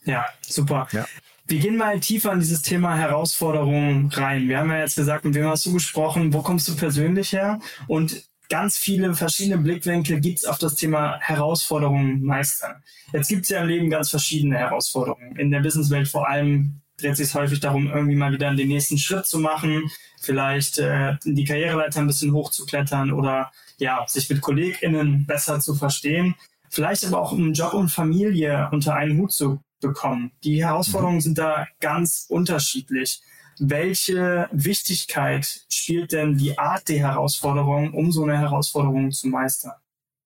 Ja, 0.04 0.26
super. 0.40 0.88
Ja. 0.92 1.06
Wir 1.46 1.58
gehen 1.58 1.76
mal 1.76 2.00
tiefer 2.00 2.32
in 2.32 2.40
dieses 2.40 2.62
Thema 2.62 2.96
Herausforderungen 2.96 4.10
rein. 4.12 4.48
Wir 4.48 4.58
haben 4.58 4.70
ja 4.70 4.80
jetzt 4.80 4.96
gesagt, 4.96 5.24
mit 5.24 5.34
wem 5.34 5.46
hast 5.46 5.66
du 5.66 5.72
gesprochen, 5.72 6.32
wo 6.32 6.42
kommst 6.42 6.68
du 6.68 6.76
persönlich 6.76 7.32
her? 7.32 7.60
Und 7.86 8.24
ganz 8.48 8.78
viele 8.78 9.14
verschiedene 9.14 9.58
Blickwinkel 9.58 10.20
gibt 10.20 10.38
es 10.38 10.44
auf 10.44 10.58
das 10.58 10.74
Thema 10.74 11.18
Herausforderungen 11.20 12.22
meistern. 12.22 12.82
Jetzt 13.12 13.28
gibt 13.28 13.42
es 13.42 13.48
ja 13.48 13.62
im 13.62 13.68
Leben 13.68 13.90
ganz 13.90 14.10
verschiedene 14.10 14.56
Herausforderungen. 14.56 15.36
In 15.36 15.50
der 15.50 15.60
Businesswelt 15.60 16.08
vor 16.08 16.28
allem 16.28 16.80
dreht 16.98 17.16
sich 17.16 17.34
häufig 17.34 17.60
darum, 17.60 17.88
irgendwie 17.88 18.16
mal 18.16 18.32
wieder 18.32 18.54
den 18.54 18.68
nächsten 18.68 18.98
Schritt 18.98 19.26
zu 19.26 19.38
machen, 19.38 19.90
vielleicht 20.20 20.78
äh, 20.78 21.16
die 21.24 21.44
Karriereleiter 21.44 22.00
ein 22.00 22.06
bisschen 22.06 22.32
hochzuklettern 22.32 23.12
oder 23.12 23.52
ja, 23.78 24.04
sich 24.06 24.28
mit 24.30 24.40
KollegInnen 24.40 25.26
besser 25.26 25.60
zu 25.60 25.74
verstehen 25.74 26.34
vielleicht 26.70 27.04
aber 27.06 27.20
auch 27.20 27.32
um 27.32 27.52
Job 27.52 27.74
und 27.74 27.88
Familie 27.88 28.68
unter 28.72 28.94
einen 28.94 29.18
Hut 29.18 29.32
zu 29.32 29.60
bekommen. 29.80 30.32
Die 30.44 30.64
Herausforderungen 30.64 31.16
mhm. 31.16 31.22
sind 31.22 31.38
da 31.38 31.66
ganz 31.80 32.26
unterschiedlich. 32.28 33.22
Welche 33.58 34.48
Wichtigkeit 34.52 35.64
spielt 35.70 36.12
denn 36.12 36.36
die 36.36 36.58
Art 36.58 36.88
der 36.88 36.98
Herausforderung, 36.98 37.94
um 37.94 38.12
so 38.12 38.24
eine 38.24 38.38
Herausforderung 38.38 39.10
zu 39.10 39.28
meistern? 39.28 39.72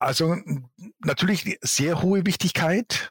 Also 0.01 0.37
natürlich 0.99 1.59
sehr 1.61 2.03
hohe 2.03 2.27
Wichtigkeit, 2.27 3.11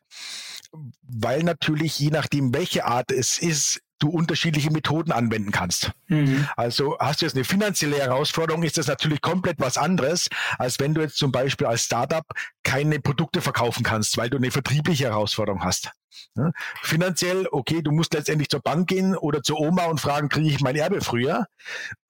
weil 1.01 1.43
natürlich 1.43 1.97
je 1.99 2.09
nachdem, 2.09 2.53
welche 2.53 2.85
Art 2.85 3.11
es 3.11 3.37
ist, 3.39 3.81
du 3.99 4.09
unterschiedliche 4.09 4.71
Methoden 4.71 5.11
anwenden 5.11 5.51
kannst. 5.51 5.91
Mhm. 6.07 6.47
Also 6.55 6.97
hast 6.99 7.21
du 7.21 7.25
jetzt 7.25 7.35
eine 7.35 7.43
finanzielle 7.43 7.97
Herausforderung, 7.97 8.63
ist 8.63 8.77
das 8.77 8.87
natürlich 8.87 9.21
komplett 9.21 9.59
was 9.59 9.77
anderes, 9.77 10.29
als 10.57 10.79
wenn 10.79 10.93
du 10.93 11.01
jetzt 11.01 11.17
zum 11.17 11.31
Beispiel 11.31 11.67
als 11.67 11.83
Startup 11.83 12.25
keine 12.69 12.99
Produkte 12.99 13.41
verkaufen 13.41 13.81
kannst, 13.81 14.15
weil 14.17 14.29
du 14.29 14.37
eine 14.37 14.51
vertriebliche 14.51 15.05
Herausforderung 15.05 15.63
hast. 15.63 15.91
Ja, 16.35 16.51
finanziell, 16.83 17.47
okay, 17.51 17.81
du 17.81 17.91
musst 17.91 18.13
letztendlich 18.13 18.49
zur 18.49 18.59
Bank 18.59 18.87
gehen 18.87 19.15
oder 19.15 19.41
zur 19.41 19.59
Oma 19.59 19.85
und 19.85 19.99
fragen, 19.99 20.29
kriege 20.29 20.49
ich 20.49 20.59
mein 20.59 20.75
Erbe 20.75 21.01
früher? 21.01 21.47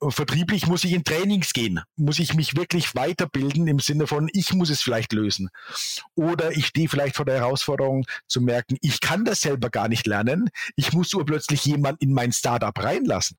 Vertrieblich 0.01 0.67
muss 0.67 0.83
ich 0.83 0.91
in 0.91 1.05
Trainings 1.05 1.53
gehen, 1.53 1.79
muss 1.95 2.19
ich 2.19 2.33
mich 2.33 2.57
wirklich 2.57 2.93
weiterbilden 2.93 3.67
im 3.67 3.79
Sinne 3.79 4.05
von, 4.05 4.29
ich 4.33 4.51
muss 4.53 4.69
es 4.69 4.81
vielleicht 4.81 5.13
lösen. 5.13 5.49
Oder 6.15 6.51
ich 6.51 6.67
stehe 6.67 6.89
vielleicht 6.89 7.15
vor 7.15 7.25
der 7.25 7.35
Herausforderung 7.35 8.05
zu 8.27 8.41
merken, 8.41 8.75
ich 8.81 8.99
kann 8.99 9.23
das 9.23 9.39
selber 9.39 9.69
gar 9.69 9.87
nicht 9.87 10.07
lernen, 10.07 10.49
ich 10.75 10.91
muss 10.91 11.13
urplötzlich 11.13 11.63
jemand 11.63 12.01
in 12.01 12.11
mein 12.11 12.33
Startup 12.33 12.77
reinlassen 12.77 13.37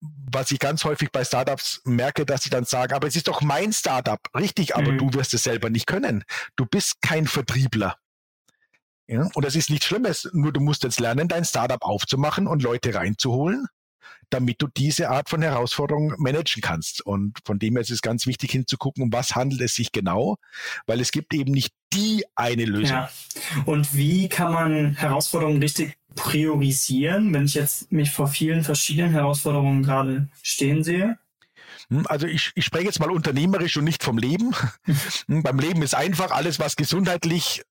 was 0.00 0.50
ich 0.50 0.58
ganz 0.58 0.84
häufig 0.84 1.10
bei 1.12 1.24
Startups 1.24 1.80
merke, 1.84 2.26
dass 2.26 2.42
sie 2.42 2.50
dann 2.50 2.64
sagen, 2.64 2.92
aber 2.92 3.06
es 3.06 3.16
ist 3.16 3.28
doch 3.28 3.40
mein 3.40 3.72
Startup. 3.72 4.20
Richtig, 4.36 4.76
aber 4.76 4.92
mhm. 4.92 4.98
du 4.98 5.14
wirst 5.14 5.34
es 5.34 5.44
selber 5.44 5.70
nicht 5.70 5.86
können. 5.86 6.24
Du 6.56 6.66
bist 6.66 7.00
kein 7.00 7.26
Vertriebler. 7.26 7.96
Ja? 9.06 9.28
Und 9.34 9.44
das 9.44 9.54
ist 9.54 9.70
nichts 9.70 9.86
Schlimmes, 9.86 10.28
nur 10.32 10.52
du 10.52 10.60
musst 10.60 10.82
jetzt 10.82 11.00
lernen, 11.00 11.28
dein 11.28 11.44
Startup 11.44 11.82
aufzumachen 11.82 12.46
und 12.46 12.62
Leute 12.62 12.94
reinzuholen, 12.94 13.66
damit 14.30 14.62
du 14.62 14.66
diese 14.66 15.10
Art 15.10 15.28
von 15.28 15.42
Herausforderung 15.42 16.14
managen 16.18 16.62
kannst. 16.62 17.04
Und 17.04 17.38
von 17.44 17.58
dem 17.58 17.74
her 17.74 17.82
ist 17.82 17.90
es 17.90 18.00
ganz 18.00 18.26
wichtig 18.26 18.50
hinzugucken, 18.52 19.02
um 19.02 19.12
was 19.12 19.34
handelt 19.34 19.60
es 19.60 19.74
sich 19.74 19.92
genau, 19.92 20.36
weil 20.86 21.00
es 21.00 21.12
gibt 21.12 21.34
eben 21.34 21.52
nicht 21.52 21.74
die 21.92 22.24
eine 22.34 22.64
Lösung. 22.64 22.96
Ja. 22.96 23.10
Und 23.66 23.94
wie 23.94 24.28
kann 24.28 24.52
man 24.52 24.94
Herausforderungen 24.96 25.62
richtig 25.62 25.96
priorisieren, 26.14 27.32
wenn 27.32 27.44
ich 27.44 27.54
jetzt 27.54 27.90
mich 27.90 28.10
vor 28.10 28.28
vielen 28.28 28.64
verschiedenen 28.64 29.12
Herausforderungen 29.12 29.82
gerade 29.82 30.28
stehen 30.42 30.84
sehe? 30.84 31.18
Hm, 31.88 32.06
also 32.08 32.26
ich, 32.26 32.52
ich 32.54 32.64
spreche 32.64 32.86
jetzt 32.86 33.00
mal 33.00 33.10
unternehmerisch 33.10 33.76
und 33.76 33.84
nicht 33.84 34.02
vom 34.02 34.18
Leben. 34.18 34.54
Hm, 35.26 35.42
beim 35.42 35.58
Leben 35.58 35.82
ist 35.82 35.94
einfach 35.94 36.30
alles, 36.30 36.58
was 36.58 36.76
gesundheitlich 36.76 37.62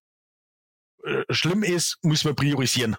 äh, 1.04 1.24
schlimm 1.30 1.64
ist, 1.64 1.98
müssen 2.02 2.30
wir 2.30 2.34
priorisieren. 2.36 2.96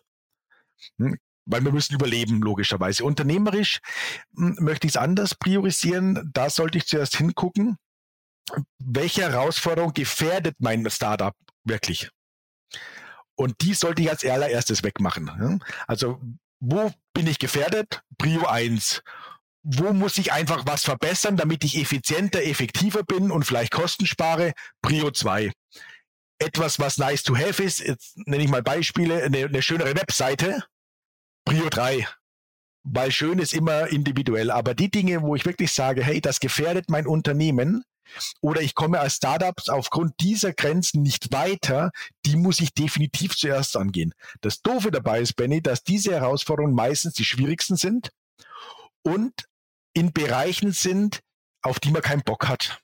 Hm? 0.98 1.18
Weil 1.46 1.64
wir 1.64 1.72
müssen 1.72 1.94
überleben, 1.94 2.40
logischerweise. 2.40 3.04
Unternehmerisch 3.04 3.80
hm, 4.37 4.57
möchte 4.61 4.87
ich 4.87 4.92
es 4.92 4.96
anders 4.96 5.35
priorisieren. 5.35 6.30
Da 6.33 6.50
sollte 6.50 6.78
ich 6.78 6.87
zuerst 6.87 7.16
hingucken, 7.16 7.76
welche 8.78 9.22
Herausforderung 9.22 9.92
gefährdet 9.92 10.57
mein 10.59 10.88
Startup 10.90 11.35
wirklich? 11.64 12.11
Und 13.37 13.61
die 13.62 13.75
sollte 13.75 14.03
ich 14.03 14.11
als 14.11 14.25
allererstes 14.25 14.83
wegmachen. 14.83 15.62
Also, 15.87 16.20
wo 16.61 16.92
bin 17.12 17.27
ich 17.27 17.38
gefährdet? 17.38 18.03
Prio 18.18 18.47
1 18.47 19.03
wo 19.66 19.94
muss 19.94 20.18
ich 20.18 20.31
einfach 20.31 20.64
was 20.66 20.85
verbessern, 20.85 21.38
damit 21.38 21.64
ich 21.64 21.81
effizienter, 21.81 22.42
effektiver 22.42 23.03
bin 23.03 23.31
und 23.31 23.47
vielleicht 23.47 23.73
Kosten 23.73 24.05
spare? 24.05 24.53
Prio 24.83 25.11
2 25.11 25.53
etwas, 26.38 26.79
was 26.79 26.99
nice 26.99 27.23
to 27.23 27.37
have 27.37 27.62
ist, 27.62 27.81
jetzt 27.81 28.16
nenne 28.27 28.42
ich 28.42 28.51
mal 28.51 28.62
Beispiele, 28.62 29.23
eine, 29.23 29.44
eine 29.44 29.62
schönere 29.62 29.94
Webseite, 29.97 30.64
Prio 31.44 31.68
3. 31.68 32.07
Weil 32.87 33.12
schön 33.12 33.38
ist 33.38 33.55
immer 33.55 33.88
individuell. 33.88 34.51
Aber 34.51 34.75
die 34.75 34.90
Dinge, 34.90 35.23
wo 35.23 35.35
ich 35.35 35.47
wirklich 35.47 35.73
sage, 35.73 36.05
hey, 36.05 36.20
das 36.20 36.40
gefährdet 36.40 36.90
mein 36.90 37.07
Unternehmen, 37.07 37.85
oder 38.40 38.60
ich 38.60 38.74
komme 38.74 39.00
als 39.00 39.16
Startups 39.16 39.68
aufgrund 39.68 40.14
dieser 40.20 40.52
Grenzen 40.52 41.02
nicht 41.02 41.32
weiter, 41.32 41.90
die 42.26 42.36
muss 42.36 42.60
ich 42.60 42.74
definitiv 42.74 43.36
zuerst 43.36 43.76
angehen. 43.76 44.14
Das 44.40 44.62
Doofe 44.62 44.90
dabei 44.90 45.20
ist, 45.20 45.34
Benny, 45.34 45.62
dass 45.62 45.82
diese 45.82 46.12
Herausforderungen 46.12 46.74
meistens 46.74 47.14
die 47.14 47.24
schwierigsten 47.24 47.76
sind 47.76 48.10
und 49.02 49.32
in 49.94 50.12
Bereichen 50.12 50.72
sind, 50.72 51.20
auf 51.62 51.80
die 51.80 51.90
man 51.90 52.02
keinen 52.02 52.22
Bock 52.22 52.48
hat. 52.48 52.80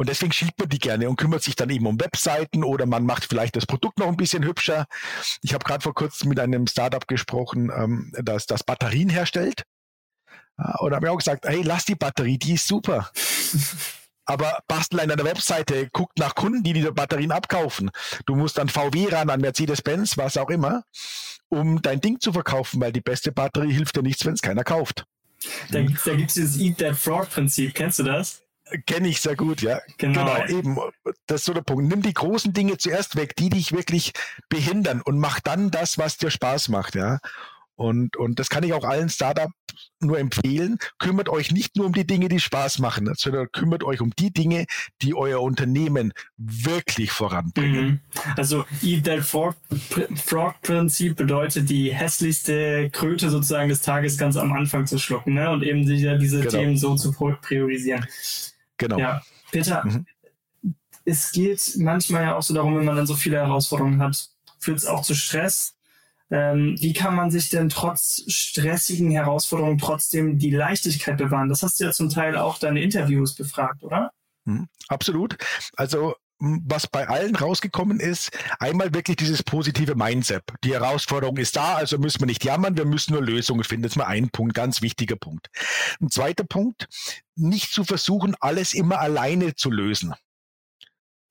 Und 0.00 0.08
deswegen 0.08 0.32
schiebt 0.32 0.58
man 0.58 0.70
die 0.70 0.78
gerne 0.78 1.10
und 1.10 1.16
kümmert 1.16 1.42
sich 1.42 1.56
dann 1.56 1.68
eben 1.68 1.86
um 1.86 2.00
Webseiten 2.00 2.64
oder 2.64 2.86
man 2.86 3.04
macht 3.04 3.26
vielleicht 3.26 3.54
das 3.54 3.66
Produkt 3.66 3.98
noch 3.98 4.08
ein 4.08 4.16
bisschen 4.16 4.44
hübscher. 4.44 4.86
Ich 5.42 5.52
habe 5.52 5.62
gerade 5.62 5.82
vor 5.82 5.92
kurzem 5.92 6.30
mit 6.30 6.40
einem 6.40 6.66
Startup 6.66 7.06
gesprochen, 7.06 7.70
ähm, 7.70 8.10
das 8.22 8.46
das 8.46 8.64
Batterien 8.64 9.10
herstellt. 9.10 9.64
Und 10.78 10.94
habe 10.94 11.06
mir 11.06 11.12
auch 11.12 11.18
gesagt, 11.18 11.46
hey, 11.46 11.62
lass 11.62 11.84
die 11.84 11.94
Batterie, 11.94 12.38
die 12.38 12.54
ist 12.54 12.66
super. 12.66 13.10
Aber 14.26 14.58
bastel 14.68 15.00
an 15.00 15.10
einer 15.10 15.24
Webseite, 15.24 15.88
guckt 15.92 16.18
nach 16.18 16.36
Kunden, 16.36 16.62
die 16.62 16.72
die 16.72 16.82
Batterien 16.82 17.32
abkaufen. 17.32 17.90
Du 18.26 18.36
musst 18.36 18.60
an 18.60 18.68
VW 18.68 19.08
ran, 19.08 19.28
an 19.28 19.40
Mercedes-Benz, 19.40 20.16
was 20.18 20.36
auch 20.36 20.50
immer, 20.50 20.84
um 21.48 21.82
dein 21.82 22.00
Ding 22.00 22.20
zu 22.20 22.32
verkaufen, 22.32 22.80
weil 22.80 22.92
die 22.92 23.00
beste 23.00 23.32
Batterie 23.32 23.72
hilft 23.72 23.96
dir 23.96 24.02
nichts, 24.02 24.24
wenn 24.24 24.34
es 24.34 24.42
keiner 24.42 24.62
kauft. 24.62 25.04
Da, 25.70 25.80
da 25.80 26.14
gibt 26.14 26.28
es 26.28 26.34
dieses 26.34 26.60
Eat 26.60 26.78
That 26.78 26.96
Frog-Prinzip. 26.96 27.74
Kennst 27.74 27.98
du 27.98 28.04
das? 28.04 28.42
Kenne 28.86 29.08
ich 29.08 29.20
sehr 29.20 29.34
gut, 29.34 29.62
ja. 29.62 29.80
Genau. 29.98 30.24
genau, 30.24 30.46
eben. 30.46 30.78
Das 31.26 31.40
ist 31.40 31.46
so 31.46 31.52
der 31.52 31.62
Punkt. 31.62 31.88
Nimm 31.88 32.02
die 32.02 32.14
großen 32.14 32.52
Dinge 32.52 32.78
zuerst 32.78 33.16
weg, 33.16 33.34
die 33.36 33.50
dich 33.50 33.72
wirklich 33.72 34.12
behindern 34.48 35.02
und 35.02 35.18
mach 35.18 35.40
dann 35.40 35.70
das, 35.70 35.98
was 35.98 36.18
dir 36.18 36.30
Spaß 36.30 36.68
macht, 36.68 36.94
ja. 36.94 37.18
Und, 37.80 38.18
und 38.18 38.38
das 38.38 38.50
kann 38.50 38.62
ich 38.62 38.74
auch 38.74 38.84
allen 38.84 39.08
Startups 39.08 39.54
nur 40.00 40.18
empfehlen. 40.18 40.76
Kümmert 40.98 41.30
euch 41.30 41.50
nicht 41.50 41.76
nur 41.76 41.86
um 41.86 41.94
die 41.94 42.06
Dinge, 42.06 42.28
die 42.28 42.38
Spaß 42.38 42.78
machen, 42.78 43.10
sondern 43.16 43.50
kümmert 43.52 43.84
euch 43.84 44.02
um 44.02 44.10
die 44.18 44.30
Dinge, 44.30 44.66
die 45.00 45.14
euer 45.14 45.40
Unternehmen 45.40 46.12
wirklich 46.36 47.10
voranbringen. 47.10 47.86
Mhm. 47.86 48.00
Also 48.36 48.66
Eat 48.82 49.04
That 49.06 49.20
Frog, 49.20 49.56
Frog 50.14 50.60
Prinzip 50.60 51.16
bedeutet, 51.16 51.70
die 51.70 51.90
hässlichste 51.90 52.90
Kröte 52.90 53.30
sozusagen 53.30 53.70
des 53.70 53.80
Tages 53.80 54.18
ganz 54.18 54.36
am 54.36 54.52
Anfang 54.52 54.86
zu 54.86 54.98
schlucken 54.98 55.32
ne? 55.32 55.48
und 55.48 55.62
eben 55.62 55.86
diese, 55.86 56.18
diese 56.18 56.40
genau. 56.40 56.50
Themen 56.50 56.76
so 56.76 56.96
zu 56.96 57.12
priorisieren. 57.12 58.04
Genau. 58.76 58.98
Ja, 58.98 59.22
Peter, 59.52 59.86
mhm. 59.86 60.04
es 61.06 61.32
geht 61.32 61.76
manchmal 61.78 62.24
ja 62.24 62.36
auch 62.36 62.42
so 62.42 62.52
darum, 62.52 62.76
wenn 62.76 62.84
man 62.84 62.96
dann 62.96 63.06
so 63.06 63.14
viele 63.14 63.38
Herausforderungen 63.38 64.02
hat, 64.02 64.28
führt 64.58 64.76
es 64.76 64.84
auch 64.84 65.00
zu 65.00 65.14
Stress. 65.14 65.76
Ähm, 66.30 66.76
wie 66.78 66.92
kann 66.92 67.14
man 67.14 67.30
sich 67.30 67.48
denn 67.48 67.68
trotz 67.68 68.22
stressigen 68.28 69.10
Herausforderungen 69.10 69.78
trotzdem 69.78 70.38
die 70.38 70.50
Leichtigkeit 70.50 71.18
bewahren? 71.18 71.48
Das 71.48 71.62
hast 71.62 71.80
du 71.80 71.84
ja 71.84 71.92
zum 71.92 72.08
Teil 72.08 72.36
auch 72.36 72.58
deine 72.58 72.82
Interviews 72.82 73.34
befragt, 73.34 73.82
oder? 73.82 74.10
Mhm, 74.44 74.68
absolut. 74.88 75.36
Also 75.76 76.14
was 76.40 76.86
bei 76.86 77.06
allen 77.06 77.36
rausgekommen 77.36 78.00
ist, 78.00 78.30
einmal 78.58 78.94
wirklich 78.94 79.18
dieses 79.18 79.42
positive 79.42 79.94
Mindset. 79.94 80.42
Die 80.64 80.72
Herausforderung 80.72 81.36
ist 81.36 81.56
da, 81.56 81.74
also 81.74 81.98
müssen 81.98 82.20
wir 82.20 82.26
nicht 82.26 82.44
jammern, 82.44 82.76
wir 82.78 82.86
müssen 82.86 83.12
nur 83.12 83.22
Lösungen 83.22 83.62
finden. 83.62 83.82
Das 83.82 83.92
ist 83.92 83.96
mal 83.96 84.06
ein 84.06 84.30
Punkt, 84.30 84.54
ganz 84.54 84.80
wichtiger 84.80 85.16
Punkt. 85.16 85.48
Ein 86.00 86.10
zweiter 86.10 86.44
Punkt, 86.44 86.88
nicht 87.36 87.72
zu 87.72 87.84
versuchen, 87.84 88.36
alles 88.40 88.72
immer 88.72 89.00
alleine 89.00 89.54
zu 89.54 89.70
lösen. 89.70 90.14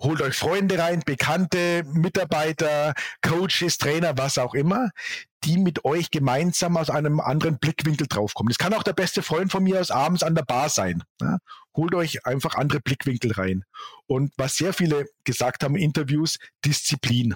Holt 0.02 0.22
euch 0.22 0.36
Freunde 0.36 0.80
rein, 0.80 1.02
Bekannte, 1.06 1.84
Mitarbeiter, 1.86 2.94
Coaches, 3.22 3.78
Trainer, 3.78 4.18
was 4.18 4.38
auch 4.38 4.54
immer, 4.54 4.92
die 5.44 5.58
mit 5.58 5.84
euch 5.84 6.10
gemeinsam 6.10 6.78
aus 6.78 6.90
einem 6.90 7.20
anderen 7.20 7.60
Blickwinkel 7.60 8.08
draufkommen. 8.08 8.50
Das 8.50 8.58
kann 8.58 8.74
auch 8.74 8.84
der 8.84 8.94
beste 8.94 9.22
Freund 9.22 9.52
von 9.52 9.64
mir 9.64 9.80
aus 9.80 9.92
abends 9.92 10.24
an 10.24 10.36
der 10.36 10.44
Bar 10.44 10.70
sein. 10.70 11.04
Ja? 11.22 11.38
Holt 11.76 11.94
euch 11.96 12.26
einfach 12.26 12.56
andere 12.56 12.80
Blickwinkel 12.80 13.34
rein. 13.34 13.66
Und 14.08 14.32
was 14.38 14.56
sehr 14.56 14.74
viele 14.74 15.06
gesagt 15.26 15.64
haben 15.64 15.76
in 15.76 15.84
Interviews, 15.84 16.38
Disziplin. 16.64 17.36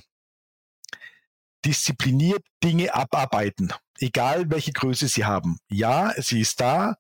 Diszipliniert 1.66 2.44
Dinge 2.64 2.94
abarbeiten, 2.94 3.74
egal 4.00 4.50
welche 4.50 4.72
Größe 4.72 5.08
sie 5.10 5.26
haben. 5.26 5.58
Ja, 5.70 6.14
sie 6.18 6.42
ist 6.42 6.62
da, 6.62 6.96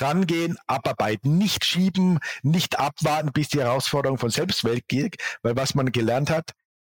rangehen, 0.00 0.56
abarbeiten, 0.66 1.38
nicht 1.38 1.64
schieben, 1.64 2.18
nicht 2.42 2.78
abwarten, 2.78 3.32
bis 3.32 3.48
die 3.48 3.60
Herausforderung 3.60 4.18
von 4.18 4.30
selbst 4.30 4.64
weggeht, 4.64 5.16
weil 5.42 5.56
was 5.56 5.74
man 5.74 5.92
gelernt 5.92 6.30
hat, 6.30 6.50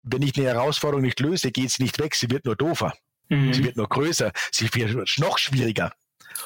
wenn 0.02 0.22
ich 0.22 0.37
eine 0.37 0.46
Herausforderung 0.46 1.02
nicht 1.02 1.20
löse, 1.20 1.50
geht 1.50 1.70
sie 1.70 1.82
nicht 1.82 1.98
weg, 1.98 2.14
sie 2.14 2.30
wird 2.30 2.44
nur 2.44 2.56
doofer. 2.56 2.94
Mhm. 3.28 3.52
Sie 3.52 3.64
wird 3.64 3.76
nur 3.76 3.88
größer, 3.88 4.32
sie 4.52 4.72
wird 4.72 5.18
noch 5.18 5.38
schwieriger. 5.38 5.92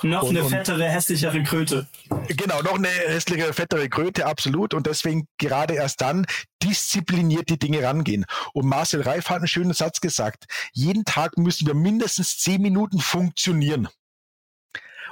Noch 0.03 0.23
und, 0.23 0.37
eine 0.37 0.49
fettere, 0.49 0.89
hässlichere 0.89 1.43
Kröte. 1.43 1.87
Genau, 2.29 2.63
noch 2.63 2.77
eine 2.77 2.89
hässlichere, 2.89 3.53
fettere 3.53 3.89
Kröte, 3.89 4.25
absolut. 4.25 4.73
Und 4.73 4.87
deswegen 4.87 5.27
gerade 5.37 5.75
erst 5.75 6.01
dann 6.01 6.27
diszipliniert 6.63 7.49
die 7.49 7.59
Dinge 7.59 7.83
rangehen. 7.83 8.25
Und 8.53 8.67
Marcel 8.67 9.03
Reif 9.03 9.29
hat 9.29 9.39
einen 9.39 9.49
schönen 9.49 9.73
Satz 9.73 10.01
gesagt. 10.01 10.45
Jeden 10.73 11.05
Tag 11.05 11.37
müssen 11.37 11.67
wir 11.67 11.75
mindestens 11.75 12.39
zehn 12.39 12.63
Minuten 12.63 13.01
funktionieren. 13.01 13.89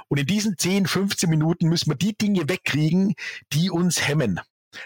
Und 0.09 0.19
in 0.19 0.25
diesen 0.25 0.57
10, 0.57 0.87
15 0.87 1.29
Minuten 1.29 1.69
müssen 1.69 1.89
wir 1.89 1.95
die 1.95 2.17
Dinge 2.17 2.49
wegkriegen, 2.49 3.15
die 3.53 3.69
uns 3.69 4.07
hemmen. 4.07 4.39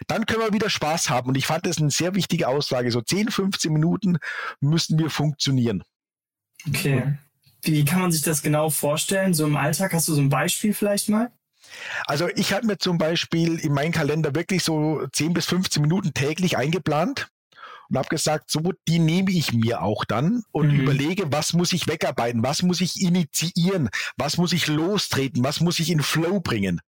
Dann 0.08 0.26
können 0.26 0.42
wir 0.42 0.54
wieder 0.54 0.70
Spaß 0.70 1.10
haben. 1.10 1.30
Und 1.30 1.36
ich 1.36 1.48
fand 1.48 1.66
das 1.66 1.80
eine 1.80 1.92
sehr 1.92 2.16
wichtige 2.16 2.48
Aussage. 2.48 2.92
So 2.92 3.02
10, 3.02 3.32
15 3.32 3.74
Minuten 3.74 4.18
müssen 4.60 5.00
wir 5.00 5.10
funktionieren. 5.10 5.84
Okay. 6.68 7.18
Wie 7.62 7.86
kann 7.86 8.02
man 8.02 8.12
sich 8.12 8.22
das 8.22 8.42
genau 8.42 8.70
vorstellen? 8.70 9.34
So 9.34 9.46
im 9.46 9.56
Alltag 9.56 9.94
hast 9.94 10.08
du 10.08 10.14
so 10.14 10.22
ein 10.22 10.30
Beispiel 10.30 10.74
vielleicht 10.74 11.10
mal? 11.10 11.32
Also 12.06 12.28
ich 12.36 12.54
habe 12.54 12.68
mir 12.68 12.78
zum 12.78 12.98
Beispiel 12.98 13.58
in 13.60 13.74
meinen 13.74 13.94
Kalender 13.94 14.36
wirklich 14.36 14.64
so 14.64 15.08
10 15.12 15.34
bis 15.34 15.46
15 15.46 15.82
Minuten 15.82 16.14
täglich 16.14 16.58
eingeplant 16.58 17.30
und 17.94 18.00
habe 18.00 18.10
gesagt, 18.10 18.50
so, 18.50 18.74
die 18.88 18.98
nehme 18.98 19.30
ich 19.30 19.54
mir 19.54 19.84
auch 19.84 20.04
dann 20.04 20.42
und 20.52 20.74
mhm. 20.74 20.80
überlege, 20.80 21.32
was 21.32 21.54
muss 21.54 21.74
ich 21.74 21.88
wegarbeiten, 21.88 22.42
was 22.42 22.64
muss 22.64 22.82
ich 22.82 23.00
initiieren, 23.00 23.90
was 24.18 24.38
muss 24.38 24.52
ich 24.52 24.66
lostreten, 24.66 25.44
was 25.44 25.62
muss 25.62 25.80
ich 25.80 25.92
in 25.92 26.02
Flow 26.02 26.40
bringen 26.40 26.82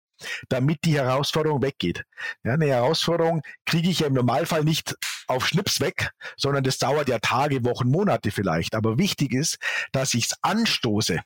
damit 0.49 0.85
die 0.85 0.95
Herausforderung 0.95 1.63
weggeht. 1.63 2.05
Ja, 2.45 2.53
eine 2.53 2.67
Herausforderung 2.67 3.43
kriege 3.67 3.89
ich 3.89 4.01
ja 4.01 4.07
im 4.07 4.13
Normalfall 4.13 4.63
nicht 4.63 4.95
auf 5.27 5.49
Schnips 5.49 5.81
weg, 5.81 6.13
sondern 6.37 6.63
das 6.63 6.79
dauert 6.79 7.09
ja 7.09 7.19
Tage, 7.19 7.65
Wochen, 7.65 7.91
Monate 7.91 8.31
vielleicht. 8.31 8.77
Aber 8.77 8.99
wichtig 8.99 9.33
ist, 9.33 9.59
dass 9.91 10.15
ich 10.15 10.27
es 10.27 10.37
anstoße. 10.43 11.19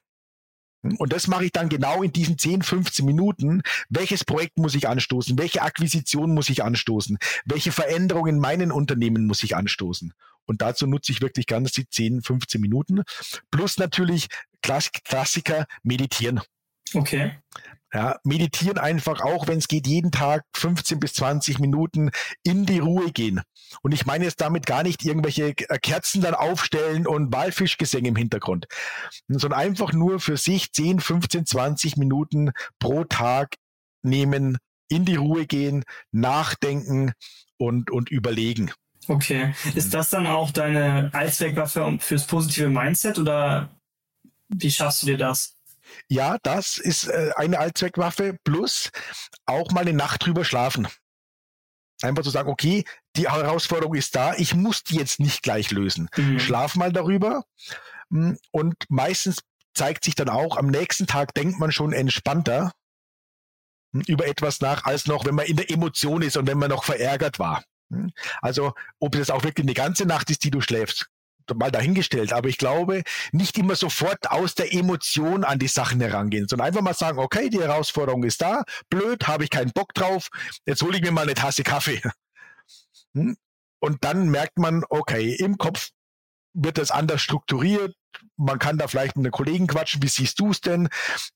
Und 0.82 1.12
das 1.12 1.26
mache 1.26 1.46
ich 1.46 1.52
dann 1.52 1.68
genau 1.68 2.02
in 2.02 2.12
diesen 2.12 2.38
10, 2.38 2.62
15 2.62 3.04
Minuten. 3.04 3.62
Welches 3.88 4.24
Projekt 4.24 4.58
muss 4.58 4.74
ich 4.74 4.88
anstoßen? 4.88 5.36
Welche 5.38 5.62
Akquisition 5.62 6.32
muss 6.32 6.48
ich 6.48 6.62
anstoßen? 6.62 7.18
Welche 7.44 7.72
Veränderungen 7.72 8.36
in 8.36 8.40
meinen 8.40 8.70
Unternehmen 8.70 9.26
muss 9.26 9.42
ich 9.42 9.56
anstoßen? 9.56 10.12
Und 10.44 10.62
dazu 10.62 10.86
nutze 10.86 11.10
ich 11.10 11.20
wirklich 11.20 11.46
ganz 11.46 11.72
die 11.72 11.88
10, 11.88 12.22
15 12.22 12.60
Minuten. 12.60 13.02
Plus 13.50 13.78
natürlich 13.78 14.28
Klassiker 14.62 15.66
meditieren. 15.82 16.40
Okay. 16.94 17.32
Ja, 17.92 18.18
meditieren 18.24 18.78
einfach 18.78 19.20
auch, 19.22 19.48
wenn 19.48 19.58
es 19.58 19.68
geht, 19.68 19.86
jeden 19.86 20.12
Tag 20.12 20.44
15 20.54 21.00
bis 21.00 21.14
20 21.14 21.58
Minuten 21.58 22.10
in 22.42 22.66
die 22.66 22.78
Ruhe 22.78 23.10
gehen. 23.10 23.40
Und 23.82 23.92
ich 23.92 24.06
meine 24.06 24.24
jetzt 24.24 24.40
damit 24.40 24.66
gar 24.66 24.82
nicht 24.82 25.04
irgendwelche 25.04 25.48
äh, 25.48 25.78
Kerzen 25.78 26.20
dann 26.20 26.34
aufstellen 26.34 27.06
und 27.06 27.32
Walfischgesänge 27.32 28.08
im 28.08 28.16
Hintergrund, 28.16 28.66
sondern 29.28 29.58
einfach 29.58 29.92
nur 29.92 30.20
für 30.20 30.36
sich 30.36 30.72
10, 30.72 31.00
15, 31.00 31.46
20 31.46 31.96
Minuten 31.96 32.52
pro 32.78 33.04
Tag 33.04 33.56
nehmen, 34.02 34.58
in 34.88 35.04
die 35.04 35.16
Ruhe 35.16 35.46
gehen, 35.46 35.84
nachdenken 36.12 37.12
und, 37.58 37.90
und 37.90 38.10
überlegen. 38.10 38.70
Okay. 39.08 39.54
Ist 39.74 39.94
das 39.94 40.10
dann 40.10 40.26
auch 40.26 40.50
deine 40.50 41.10
Allzweckwaffe 41.12 41.98
fürs 42.00 42.26
positive 42.26 42.68
Mindset 42.68 43.18
oder 43.18 43.70
wie 44.48 44.70
schaffst 44.70 45.02
du 45.02 45.06
dir 45.06 45.18
das? 45.18 45.56
Ja, 46.08 46.38
das 46.42 46.78
ist 46.78 47.08
äh, 47.08 47.30
eine 47.36 47.58
Allzweckwaffe 47.58 48.38
plus 48.44 48.90
auch 49.44 49.70
mal 49.70 49.82
eine 49.82 49.92
Nacht 49.92 50.26
drüber 50.26 50.44
schlafen. 50.44 50.88
Einfach 52.06 52.22
zu 52.22 52.30
sagen, 52.30 52.48
okay, 52.48 52.84
die 53.16 53.28
Herausforderung 53.28 53.94
ist 53.94 54.14
da, 54.14 54.34
ich 54.34 54.54
muss 54.54 54.82
die 54.84 54.96
jetzt 54.96 55.20
nicht 55.20 55.42
gleich 55.42 55.70
lösen. 55.70 56.08
Mhm. 56.16 56.38
Schlaf 56.38 56.76
mal 56.76 56.92
darüber. 56.92 57.44
Hm, 58.10 58.38
und 58.50 58.76
meistens 58.88 59.42
zeigt 59.74 60.04
sich 60.04 60.14
dann 60.14 60.28
auch, 60.28 60.56
am 60.56 60.68
nächsten 60.68 61.06
Tag 61.06 61.34
denkt 61.34 61.58
man 61.58 61.72
schon 61.72 61.92
entspannter 61.92 62.72
hm, 63.92 64.02
über 64.06 64.26
etwas 64.26 64.60
nach, 64.60 64.84
als 64.84 65.06
noch, 65.06 65.24
wenn 65.24 65.34
man 65.34 65.46
in 65.46 65.56
der 65.56 65.70
Emotion 65.70 66.22
ist 66.22 66.36
und 66.36 66.46
wenn 66.46 66.58
man 66.58 66.70
noch 66.70 66.84
verärgert 66.84 67.38
war. 67.38 67.64
Hm. 67.90 68.12
Also, 68.40 68.74
ob 68.98 69.14
es 69.14 69.30
auch 69.30 69.44
wirklich 69.44 69.64
eine 69.64 69.74
ganze 69.74 70.06
Nacht 70.06 70.30
ist, 70.30 70.44
die 70.44 70.50
du 70.50 70.60
schläfst, 70.60 71.08
mal 71.54 71.70
dahingestellt. 71.70 72.32
Aber 72.32 72.48
ich 72.48 72.58
glaube, 72.58 73.02
nicht 73.32 73.58
immer 73.58 73.76
sofort 73.76 74.30
aus 74.30 74.54
der 74.54 74.72
Emotion 74.72 75.44
an 75.44 75.58
die 75.58 75.68
Sachen 75.68 76.00
herangehen, 76.00 76.48
sondern 76.48 76.68
einfach 76.68 76.82
mal 76.82 76.94
sagen, 76.94 77.18
okay, 77.18 77.48
die 77.50 77.60
Herausforderung 77.60 78.24
ist 78.24 78.42
da, 78.42 78.64
blöd, 78.90 79.26
habe 79.26 79.44
ich 79.44 79.50
keinen 79.50 79.72
Bock 79.72 79.94
drauf, 79.94 80.28
jetzt 80.66 80.82
hole 80.82 80.96
ich 80.96 81.02
mir 81.02 81.12
mal 81.12 81.22
eine 81.22 81.34
Tasse 81.34 81.62
Kaffee. 81.62 82.02
Hm? 83.14 83.34
Und 83.78 84.04
dann 84.04 84.28
merkt 84.28 84.58
man, 84.58 84.84
okay, 84.90 85.34
im 85.34 85.56
Kopf 85.56 85.90
wird 86.52 86.78
das 86.78 86.90
anders 86.90 87.20
strukturiert. 87.20 87.94
Man 88.36 88.58
kann 88.58 88.78
da 88.78 88.88
vielleicht 88.88 89.16
mit 89.16 89.26
einem 89.26 89.32
Kollegen 89.32 89.66
quatschen, 89.66 90.02
wie 90.02 90.08
siehst 90.08 90.40
du 90.40 90.50
es 90.50 90.60
denn? 90.60 90.88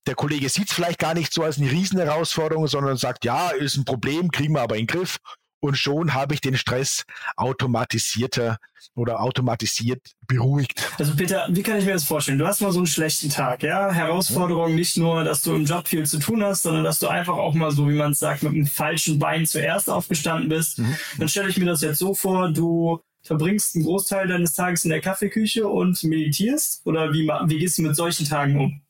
Der 0.07 0.15
Kollege 0.15 0.49
sieht 0.49 0.69
es 0.69 0.75
vielleicht 0.75 0.99
gar 0.99 1.15
nicht 1.15 1.33
so 1.33 1.43
als 1.43 1.59
eine 1.59 1.71
Riesenherausforderung, 1.71 2.67
sondern 2.67 2.97
sagt, 2.97 3.25
ja, 3.25 3.51
ist 3.51 3.77
ein 3.77 3.85
Problem, 3.85 4.31
kriegen 4.31 4.55
wir 4.55 4.63
aber 4.63 4.77
in 4.77 4.87
den 4.87 4.99
Griff. 4.99 5.19
Und 5.61 5.77
schon 5.77 6.15
habe 6.15 6.35
ich 6.35 6.41
den 6.41 6.57
Stress 6.57 7.05
automatisierter 7.37 8.59
oder 8.95 9.21
automatisiert 9.21 10.15
beruhigt. 10.27 10.83
Also 10.99 11.15
Peter, 11.15 11.47
wie 11.51 11.63
kann 11.63 11.79
ich 11.79 11.85
mir 11.85 11.93
das 11.93 12.05
vorstellen? 12.05 12.39
Du 12.39 12.47
hast 12.47 12.61
mal 12.61 12.73
so 12.73 12.81
einen 12.81 12.87
schlechten 12.87 13.31
Tag, 13.31 13.63
ja? 13.63 13.93
Herausforderung 13.93 14.75
nicht 14.75 14.97
nur, 14.97 15.23
dass 15.25 15.43
du 15.43 15.55
im 15.55 15.65
Job 15.65 15.87
viel 15.87 16.07
zu 16.07 16.19
tun 16.19 16.43
hast, 16.43 16.63
sondern 16.63 16.85
dass 16.85 16.99
du 16.99 17.09
einfach 17.09 17.37
auch 17.37 17.55
mal 17.55 17.71
so, 17.71 17.89
wie 17.89 17.95
man 17.95 18.13
es 18.13 18.19
sagt, 18.19 18.43
mit 18.43 18.55
dem 18.55 18.67
falschen 18.67 19.19
Bein 19.19 19.47
zuerst 19.47 19.89
aufgestanden 19.89 20.49
bist. 20.49 20.79
Mhm. 20.79 20.97
Dann 21.19 21.29
stelle 21.29 21.49
ich 21.49 21.59
mir 21.59 21.67
das 21.67 21.83
jetzt 21.83 21.99
so 21.99 22.15
vor, 22.15 22.51
du 22.51 23.01
verbringst 23.23 23.77
einen 23.77 23.85
Großteil 23.85 24.29
deines 24.29 24.55
Tages 24.55 24.85
in 24.85 24.91
der 24.91 25.01
Kaffeeküche 25.01 25.69
und 25.69 26.03
meditierst? 26.05 26.83
Oder 26.85 27.13
wie, 27.13 27.29
wie 27.29 27.59
gehst 27.59 27.79
du 27.79 27.83
mit 27.83 27.97
solchen 27.97 28.27
Tagen 28.27 28.59
um? 28.59 28.81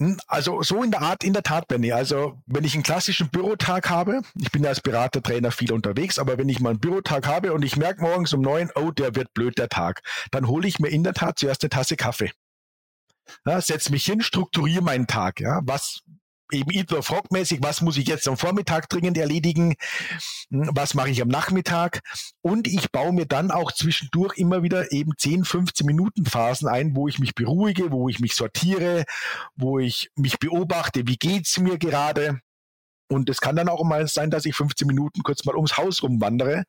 Hm, 0.00 0.18
also 0.26 0.62
so 0.62 0.82
in 0.82 0.90
der 0.90 1.02
Art, 1.02 1.24
in 1.24 1.34
der 1.34 1.42
Tat, 1.42 1.68
Benny. 1.68 1.92
Also 1.92 2.40
wenn 2.46 2.64
ich 2.64 2.74
einen 2.74 2.82
klassischen 2.82 3.28
Bürotag 3.28 3.90
habe, 3.90 4.22
ich 4.34 4.50
bin 4.50 4.62
ja 4.64 4.70
als 4.70 4.80
Berater, 4.80 5.22
Trainer 5.22 5.50
viel 5.50 5.72
unterwegs, 5.72 6.18
aber 6.18 6.38
wenn 6.38 6.48
ich 6.48 6.58
mal 6.58 6.70
einen 6.70 6.80
Bürotag 6.80 7.26
habe 7.26 7.52
und 7.52 7.62
ich 7.62 7.76
merke 7.76 8.00
morgens 8.00 8.32
um 8.32 8.40
neun, 8.40 8.70
oh, 8.74 8.90
der 8.90 9.14
wird 9.14 9.34
blöd, 9.34 9.58
der 9.58 9.68
Tag, 9.68 10.02
dann 10.30 10.48
hole 10.48 10.66
ich 10.66 10.78
mir 10.78 10.88
in 10.88 11.04
der 11.04 11.12
Tat 11.12 11.38
zuerst 11.38 11.62
eine 11.62 11.68
Tasse 11.68 11.96
Kaffee. 11.96 12.32
Ja, 13.44 13.60
setz 13.60 13.90
mich 13.90 14.04
hin, 14.04 14.22
strukturiere 14.22 14.82
meinen 14.82 15.06
Tag. 15.06 15.40
Ja, 15.40 15.60
was 15.64 16.00
eben 16.52 16.70
Eat 16.70 16.90
the 16.90 17.02
Frog 17.02 17.30
mäßig, 17.30 17.60
was 17.62 17.80
muss 17.80 17.96
ich 17.96 18.06
jetzt 18.06 18.28
am 18.28 18.36
Vormittag 18.36 18.88
dringend 18.88 19.18
erledigen, 19.18 19.74
hm, 20.50 20.70
was 20.72 20.94
mache 20.94 21.10
ich 21.10 21.22
am 21.22 21.28
Nachmittag 21.28 22.00
und 22.42 22.66
ich 22.66 22.90
baue 22.90 23.12
mir 23.12 23.26
dann 23.26 23.50
auch 23.50 23.72
zwischendurch 23.72 24.36
immer 24.38 24.62
wieder 24.62 24.92
eben 24.92 25.12
10, 25.16 25.44
15 25.44 25.86
Minuten 25.86 26.26
Phasen 26.26 26.68
ein, 26.68 26.94
wo 26.94 27.08
ich 27.08 27.18
mich 27.18 27.34
beruhige, 27.34 27.92
wo 27.92 28.08
ich 28.08 28.20
mich 28.20 28.34
sortiere, 28.34 29.04
wo 29.56 29.78
ich 29.78 30.10
mich 30.16 30.38
beobachte, 30.38 31.06
wie 31.06 31.16
geht's 31.16 31.58
mir 31.58 31.78
gerade. 31.78 32.40
Und 33.08 33.28
es 33.28 33.40
kann 33.40 33.56
dann 33.56 33.68
auch 33.68 33.82
mal 33.82 34.06
sein, 34.06 34.30
dass 34.30 34.44
ich 34.44 34.54
15 34.54 34.86
Minuten 34.86 35.24
kurz 35.24 35.44
mal 35.44 35.56
ums 35.56 35.76
Haus 35.76 36.02
rumwandere 36.02 36.62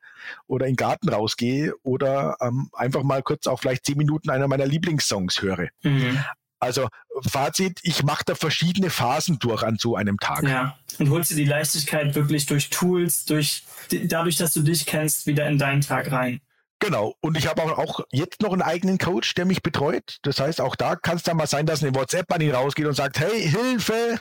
oder 0.48 0.66
in 0.66 0.72
den 0.72 0.76
Garten 0.76 1.08
rausgehe 1.08 1.72
oder 1.84 2.36
ähm, 2.40 2.68
einfach 2.72 3.04
mal 3.04 3.22
kurz 3.22 3.46
auch 3.46 3.60
vielleicht 3.60 3.86
10 3.86 3.96
Minuten 3.96 4.28
einer 4.28 4.48
meiner 4.48 4.66
Lieblingssongs 4.66 5.40
höre. 5.40 5.68
Mhm. 5.82 6.18
Also 6.58 6.88
Fazit, 7.28 7.80
ich 7.82 8.02
mache 8.02 8.24
da 8.26 8.34
verschiedene 8.34 8.90
Phasen 8.90 9.38
durch 9.38 9.62
an 9.62 9.78
so 9.78 9.96
einem 9.96 10.18
Tag. 10.18 10.42
Ja, 10.44 10.76
und 10.98 11.10
holst 11.10 11.30
dir 11.30 11.36
die 11.36 11.44
Leichtigkeit 11.44 12.14
wirklich 12.14 12.46
durch 12.46 12.70
Tools, 12.70 13.24
durch 13.24 13.64
dadurch, 13.90 14.36
dass 14.36 14.52
du 14.54 14.62
dich 14.62 14.86
kennst, 14.86 15.26
wieder 15.26 15.48
in 15.48 15.58
deinen 15.58 15.80
Tag 15.80 16.10
rein. 16.12 16.40
Genau. 16.78 17.14
Und 17.20 17.38
ich 17.38 17.46
habe 17.46 17.62
auch, 17.62 18.00
jetzt 18.10 18.42
noch 18.42 18.52
einen 18.52 18.62
eigenen 18.62 18.98
Coach, 18.98 19.34
der 19.34 19.44
mich 19.44 19.62
betreut. 19.62 20.18
Das 20.22 20.40
heißt, 20.40 20.60
auch 20.60 20.74
da 20.74 20.96
kann 20.96 21.16
es 21.16 21.22
dann 21.22 21.36
mal 21.36 21.46
sein, 21.46 21.64
dass 21.64 21.82
eine 21.82 21.94
WhatsApp 21.94 22.32
an 22.32 22.40
ihn 22.40 22.54
rausgeht 22.54 22.86
und 22.86 22.94
sagt, 22.94 23.20
hey, 23.20 23.48
Hilfe! 23.48 24.18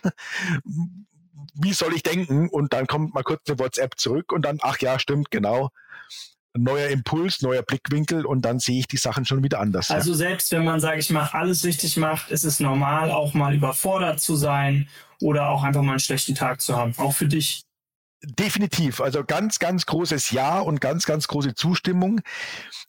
Wie 1.55 1.73
soll 1.73 1.93
ich 1.93 2.03
denken? 2.03 2.49
Und 2.49 2.73
dann 2.73 2.85
kommt 2.85 3.15
mal 3.15 3.23
kurz 3.23 3.41
eine 3.47 3.57
WhatsApp 3.57 3.97
zurück 3.97 4.31
und 4.31 4.43
dann, 4.43 4.59
ach 4.61 4.77
ja, 4.79 4.99
stimmt, 4.99 5.31
genau 5.31 5.71
neuer 6.53 6.89
Impuls, 6.89 7.41
neuer 7.41 7.63
Blickwinkel 7.63 8.25
und 8.25 8.43
dann 8.43 8.59
sehe 8.59 8.79
ich 8.79 8.87
die 8.87 8.97
Sachen 8.97 9.25
schon 9.25 9.43
wieder 9.43 9.59
anders. 9.59 9.89
Also 9.89 10.11
ja. 10.11 10.17
selbst 10.17 10.51
wenn 10.51 10.65
man, 10.65 10.79
sage 10.79 10.99
ich 10.99 11.09
mal, 11.09 11.29
alles 11.31 11.63
richtig 11.63 11.97
macht, 11.97 12.29
ist 12.31 12.43
es 12.43 12.59
normal, 12.59 13.11
auch 13.11 13.33
mal 13.33 13.55
überfordert 13.55 14.19
zu 14.19 14.35
sein 14.35 14.89
oder 15.21 15.49
auch 15.49 15.63
einfach 15.63 15.81
mal 15.81 15.91
einen 15.91 15.99
schlechten 15.99 16.35
Tag 16.35 16.61
zu 16.61 16.75
haben, 16.75 16.93
auch 16.97 17.13
für 17.13 17.27
dich. 17.27 17.63
Definitiv. 18.23 19.01
Also 19.01 19.23
ganz, 19.23 19.59
ganz 19.59 19.85
großes 19.85 20.31
Ja 20.31 20.59
und 20.59 20.79
ganz, 20.81 21.05
ganz 21.05 21.27
große 21.27 21.55
Zustimmung. 21.55 22.21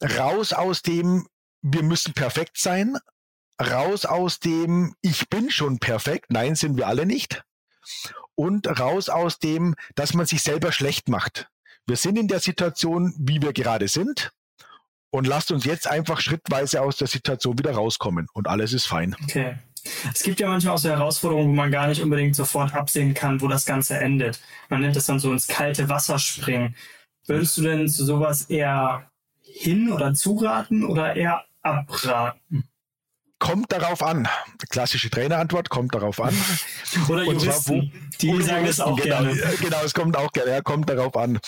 Raus 0.02 0.52
aus 0.52 0.82
dem, 0.82 1.26
wir 1.62 1.82
müssen 1.82 2.12
perfekt 2.12 2.58
sein. 2.58 2.98
Raus 3.60 4.04
aus 4.04 4.40
dem, 4.40 4.94
ich 5.00 5.28
bin 5.28 5.50
schon 5.50 5.78
perfekt. 5.78 6.26
Nein, 6.30 6.54
sind 6.54 6.76
wir 6.76 6.86
alle 6.86 7.06
nicht. 7.06 7.44
Und 8.34 8.66
raus 8.78 9.08
aus 9.08 9.38
dem, 9.38 9.74
dass 9.94 10.14
man 10.14 10.26
sich 10.26 10.42
selber 10.42 10.72
schlecht 10.72 11.08
macht 11.08 11.48
wir 11.86 11.96
sind 11.96 12.18
in 12.18 12.28
der 12.28 12.40
Situation, 12.40 13.14
wie 13.18 13.42
wir 13.42 13.52
gerade 13.52 13.88
sind. 13.88 14.32
Und 15.10 15.26
lasst 15.26 15.52
uns 15.52 15.64
jetzt 15.64 15.86
einfach 15.86 16.20
schrittweise 16.20 16.80
aus 16.80 16.96
der 16.96 17.06
Situation 17.06 17.58
wieder 17.58 17.72
rauskommen. 17.72 18.28
Und 18.32 18.48
alles 18.48 18.72
ist 18.72 18.86
fein. 18.86 19.14
Okay. 19.24 19.56
Es 20.14 20.22
gibt 20.22 20.40
ja 20.40 20.48
manchmal 20.48 20.74
auch 20.74 20.78
so 20.78 20.88
Herausforderungen, 20.88 21.50
wo 21.50 21.54
man 21.54 21.70
gar 21.70 21.88
nicht 21.88 22.00
unbedingt 22.00 22.36
sofort 22.36 22.72
absehen 22.74 23.14
kann, 23.14 23.40
wo 23.40 23.48
das 23.48 23.66
Ganze 23.66 23.98
endet. 23.98 24.40
Man 24.68 24.80
nennt 24.80 24.96
das 24.96 25.06
dann 25.06 25.18
so 25.18 25.32
ins 25.32 25.48
kalte 25.48 25.88
Wasser 25.88 26.18
springen. 26.18 26.76
Würdest 27.26 27.58
du 27.58 27.62
denn 27.62 27.88
zu 27.88 28.04
sowas 28.04 28.42
eher 28.42 29.10
hin 29.42 29.92
oder 29.92 30.14
zuraten 30.14 30.84
oder 30.84 31.16
eher 31.16 31.44
abraten? 31.62 32.64
Kommt 33.38 33.72
darauf 33.72 34.02
an. 34.02 34.28
Klassische 34.72 35.10
Trainerantwort, 35.10 35.68
kommt 35.68 35.94
darauf 35.94 36.18
an. 36.18 36.34
Oder 37.08 37.24
Juristen, 37.24 37.50
zwar, 37.50 37.76
wo, 37.76 37.82
die 38.38 38.42
sagen 38.42 38.64
es 38.64 38.80
auch 38.80 38.96
genau, 38.96 39.22
gerne. 39.22 39.34
Genau, 39.60 39.84
es 39.84 39.92
kommt 39.92 40.16
auch 40.16 40.32
gerne, 40.32 40.50
ja, 40.50 40.60
kommt 40.62 40.88
darauf 40.88 41.14
an. 41.14 41.38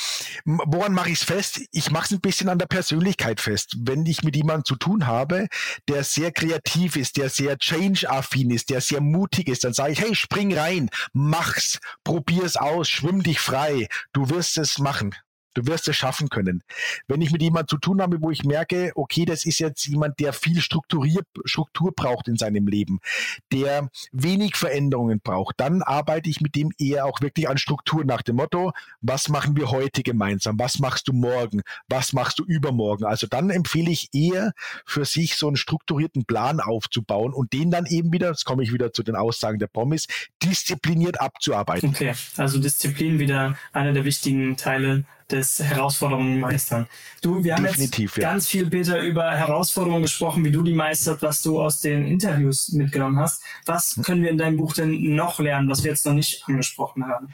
Woran 0.45 0.93
mache 0.93 1.09
ich 1.09 1.21
es 1.21 1.25
fest? 1.25 1.63
Ich 1.73 1.91
mache 1.91 2.05
es 2.05 2.11
ein 2.11 2.21
bisschen 2.21 2.51
an 2.51 2.59
der 2.59 2.67
Persönlichkeit 2.67 3.41
fest. 3.41 3.77
Wenn 3.79 4.05
ich 4.05 4.23
mit 4.25 4.37
jemandem 4.37 4.67
zu 4.67 4.77
tun 4.77 5.07
habe, 5.07 5.49
der 5.89 6.05
sehr 6.05 6.33
kreativ 6.33 6.97
ist, 6.97 7.17
der 7.17 7.31
sehr 7.31 7.57
change-affin 7.57 8.51
ist, 8.51 8.69
der 8.69 8.83
sehr 8.83 9.01
mutig 9.01 9.49
ist, 9.49 9.65
dann 9.65 9.73
sage 9.73 9.93
ich, 9.93 10.01
hey, 10.01 10.15
spring 10.15 10.57
rein, 10.57 10.91
mach's, 11.15 11.81
probier's 12.05 12.57
aus, 12.57 12.91
schwimm 12.91 13.23
dich 13.23 13.41
frei, 13.41 13.89
du 14.13 14.29
wirst 14.29 14.59
es 14.59 14.79
machen. 14.79 15.15
Du 15.55 15.67
wirst 15.67 15.89
es 15.89 15.97
schaffen 15.97 16.29
können. 16.29 16.63
Wenn 17.07 17.21
ich 17.21 17.31
mit 17.31 17.43
jemandem 17.43 17.69
zu 17.69 17.79
tun 17.79 18.03
habe, 18.03 18.21
wo 18.21 18.31
ich 18.31 18.45
merke, 18.45 18.93
okay, 18.95 19.25
das 19.25 19.45
ist 19.45 19.59
jetzt 19.59 19.87
jemand, 19.87 20.21
der 20.21 20.33
viel 20.33 20.61
Struktur, 20.61 21.07
Struktur 21.45 21.93
braucht 21.95 22.29
in 22.29 22.37
seinem 22.37 22.67
Leben, 22.67 23.01
der 23.53 23.91
wenig 24.13 24.57
Veränderungen 24.57 25.21
braucht, 25.21 25.61
dann 25.61 25.83
arbeite 25.83 26.29
ich 26.29 26.41
mit 26.41 26.55
dem 26.55 26.71
eher 26.79 27.07
auch 27.07 27.21
wirklich 27.21 27.49
an 27.49 27.59
Struktur 27.59 28.05
nach 28.05 28.23
dem 28.23 28.37
Motto, 28.37 28.73
was 29.01 29.29
machen 29.29 29.57
wir 29.57 29.71
heute 29.71 30.03
gemeinsam? 30.03 30.59
Was 30.59 30.79
machst 30.79 31.09
du 31.09 31.13
morgen? 31.13 31.63
Was 31.89 32.13
machst 32.13 32.39
du 32.39 32.45
übermorgen? 32.45 33.05
Also 33.05 33.27
dann 33.27 33.51
empfehle 33.51 33.91
ich 33.91 34.09
eher 34.13 34.53
für 34.85 35.05
sich 35.05 35.37
so 35.37 35.47
einen 35.47 35.57
strukturierten 35.57 36.25
Plan 36.25 36.61
aufzubauen 36.61 37.33
und 37.33 37.53
den 37.53 37.71
dann 37.71 37.87
eben 37.87 38.13
wieder, 38.13 38.29
jetzt 38.29 38.45
komme 38.45 38.63
ich 38.63 38.73
wieder 38.73 38.93
zu 38.93 39.03
den 39.03 39.17
Aussagen 39.17 39.59
der 39.59 39.67
Promis, 39.69 40.07
diszipliniert 40.43 41.21
abzuarbeiten. 41.21 41.91
Okay, 41.91 42.15
also 42.37 42.59
Disziplin 42.59 43.19
wieder 43.19 43.57
einer 43.73 43.93
der 43.93 44.05
wichtigen 44.05 44.57
Teile 44.57 45.05
des 45.31 45.59
Herausforderungen 45.59 46.41
meistern. 46.41 46.87
Du, 47.23 47.43
wir 47.43 47.55
haben 47.55 47.65
Definitiv, 47.65 48.17
jetzt 48.17 48.23
ja. 48.23 48.31
ganz 48.31 48.49
viel, 48.49 48.69
Peter, 48.69 49.01
über 49.01 49.31
Herausforderungen 49.31 50.03
gesprochen, 50.03 50.45
wie 50.45 50.51
du 50.51 50.63
die 50.63 50.75
meistert, 50.75 51.23
was 51.23 51.43
du 51.43 51.61
aus 51.61 51.81
den 51.81 52.07
Interviews 52.07 52.71
mitgenommen 52.73 53.19
hast. 53.19 53.43
Was 53.67 54.01
können 54.05 54.23
wir 54.23 54.31
in 54.31 54.39
deinem 54.39 54.57
Buch 54.57 54.75
denn 54.75 55.15
noch 55.15 55.39
lernen, 55.39 55.69
was 55.69 55.83
wir 55.83 55.91
jetzt 55.91 56.07
noch 56.07 56.13
nicht 56.13 56.43
angesprochen 56.47 57.07
haben? 57.07 57.29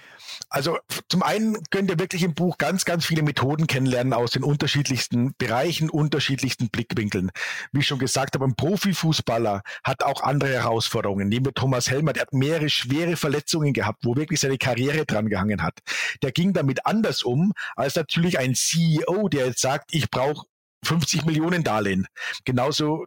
Also 0.48 0.78
zum 1.08 1.22
einen 1.22 1.56
könnt 1.70 1.90
ihr 1.90 1.98
wirklich 1.98 2.22
im 2.22 2.34
Buch 2.34 2.58
ganz, 2.58 2.84
ganz 2.84 3.04
viele 3.04 3.22
Methoden 3.22 3.66
kennenlernen 3.66 4.12
aus 4.12 4.32
den 4.32 4.42
unterschiedlichsten 4.42 5.34
Bereichen, 5.38 5.90
unterschiedlichsten 5.90 6.70
Blickwinkeln. 6.70 7.30
Wie 7.72 7.80
ich 7.80 7.86
schon 7.86 7.98
gesagt 7.98 8.34
habe, 8.34 8.44
ein 8.46 8.54
Profifußballer 8.54 9.62
hat 9.84 10.02
auch 10.02 10.22
andere 10.22 10.50
Herausforderungen. 10.50 11.28
Nehmen 11.28 11.46
wir 11.46 11.54
Thomas 11.54 11.90
Helmer, 11.90 12.12
der 12.12 12.22
hat 12.22 12.32
mehrere 12.32 12.68
schwere 12.68 13.16
Verletzungen 13.16 13.72
gehabt, 13.72 14.04
wo 14.04 14.16
wirklich 14.16 14.40
seine 14.40 14.58
Karriere 14.58 15.06
dran 15.06 15.28
gehangen 15.28 15.62
hat. 15.62 15.78
Der 16.22 16.32
ging 16.32 16.52
damit 16.52 16.86
anders 16.86 17.22
um 17.22 17.52
als 17.80 17.96
natürlich 17.96 18.38
ein 18.38 18.54
CEO, 18.54 19.28
der 19.28 19.46
jetzt 19.46 19.60
sagt, 19.60 19.90
ich 19.92 20.10
brauche 20.10 20.46
50 20.84 21.24
Millionen 21.24 21.64
Darlehen. 21.64 22.06
Genauso 22.44 23.06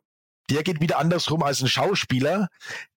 der 0.49 0.63
geht 0.63 0.81
wieder 0.81 0.99
andersrum 0.99 1.43
als 1.43 1.62
ein 1.62 1.67
Schauspieler, 1.67 2.49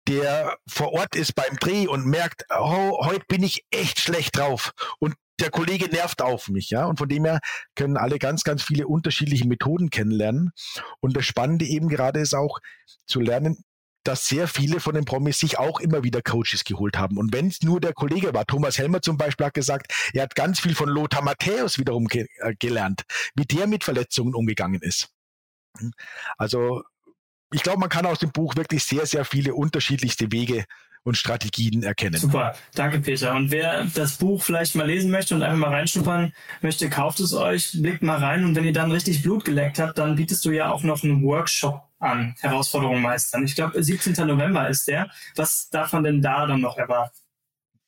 der 0.09 0.59
vor 0.69 0.93
Ort 0.93 1.15
ist 1.15 1.35
beim 1.35 1.57
Dreh 1.59 1.87
und 1.87 2.07
merkt, 2.07 2.45
oh, 2.51 3.05
heute 3.05 3.25
bin 3.29 3.43
ich 3.43 3.65
echt 3.71 4.01
schlecht 4.01 4.37
drauf 4.37 4.73
und 4.99 5.15
der 5.39 5.51
Kollege 5.51 5.89
nervt 5.89 6.23
auf 6.23 6.49
mich, 6.49 6.71
ja. 6.71 6.87
Und 6.87 6.99
von 6.99 7.09
dem 7.09 7.27
her 7.27 7.41
können 7.75 7.99
alle 7.99 8.19
ganz, 8.19 8.43
ganz 8.43 8.63
viele 8.63 8.87
unterschiedliche 8.87 9.47
Methoden 9.47 9.91
kennenlernen. 9.91 10.53
Und 11.01 11.15
das 11.15 11.27
Spannende 11.27 11.67
eben 11.67 11.89
gerade 11.89 12.21
ist 12.21 12.35
auch 12.35 12.59
zu 13.07 13.21
lernen, 13.21 13.63
dass 14.07 14.29
sehr 14.29 14.47
viele 14.47 14.81
von 14.81 14.95
den 14.95 15.05
Promis 15.05 15.39
sich 15.39 15.59
auch 15.59 15.81
immer 15.81 16.05
wieder 16.05 16.23
Coaches 16.23 16.65
geholt 16.65 16.97
haben. 16.97 17.19
Und 17.19 17.33
wenn 17.33 17.49
es 17.49 17.63
nur 17.63 17.81
der 17.81 17.93
Kollege 17.93 18.33
war, 18.33 18.47
Thomas 18.47 18.79
Helmer 18.79 19.03
zum 19.03 19.17
Beispiel 19.17 19.47
hat 19.47 19.55
gesagt, 19.55 19.93
er 20.13 20.23
hat 20.23 20.35
ganz 20.35 20.61
viel 20.61 20.75
von 20.75 20.89
Lothar 20.89 21.23
Matthäus 21.23 21.79
wiederum 21.79 22.07
ge 22.07 22.27
äh, 22.39 22.55
gelernt, 22.59 23.03
wie 23.35 23.45
der 23.45 23.67
mit 23.67 23.85
Verletzungen 23.85 24.35
umgegangen 24.35 24.81
ist. 24.83 25.09
Also 26.39 26.83
ich 27.53 27.63
glaube, 27.63 27.81
man 27.81 27.89
kann 27.89 28.07
aus 28.07 28.19
dem 28.19 28.33
Buch 28.33 28.57
wirklich 28.57 28.85
sehr, 28.85 29.07
sehr 29.07 29.25
viele 29.25 29.55
unterschiedlichste 29.55 30.31
Wege 30.33 30.65
und 31.03 31.17
Strategien 31.17 31.83
erkennen. 31.83 32.21
Super, 32.21 32.55
danke 32.75 33.01
Peter. 33.01 33.35
Und 33.35 33.51
wer 33.51 33.85
das 33.95 34.17
Buch 34.17 34.43
vielleicht 34.43 34.75
mal 34.75 34.87
lesen 34.87 35.11
möchte 35.11 35.35
und 35.35 35.43
einfach 35.43 35.59
mal 35.59 35.71
reinschnuppern 35.71 36.33
möchte, 36.63 36.91
kauft 36.91 37.21
es 37.21 37.33
euch, 37.33 37.81
blickt 37.81 38.03
mal 38.03 38.19
rein 38.19 38.45
und 38.45 38.57
wenn 38.57 38.65
ihr 38.65 38.73
dann 38.73 38.91
richtig 38.91 39.23
Blut 39.23 39.45
geleckt 39.45 39.79
habt, 39.79 39.99
dann 39.99 40.17
bietest 40.17 40.45
du 40.45 40.51
ja 40.51 40.71
auch 40.71 40.83
noch 40.83 41.05
einen 41.05 41.23
Workshop 41.23 41.86
an, 41.99 42.35
Herausforderungen 42.41 43.03
meistern. 43.03 43.45
Ich 43.45 43.55
glaube, 43.55 43.83
17. 43.83 44.27
November 44.27 44.69
ist 44.69 44.89
der. 44.89 45.11
Was 45.35 45.69
darf 45.71 45.93
man 45.93 46.05
denn 46.05 46.23
da 46.23 46.47
dann 46.47 46.61
noch 46.61 46.77
erwarten? 46.77 47.17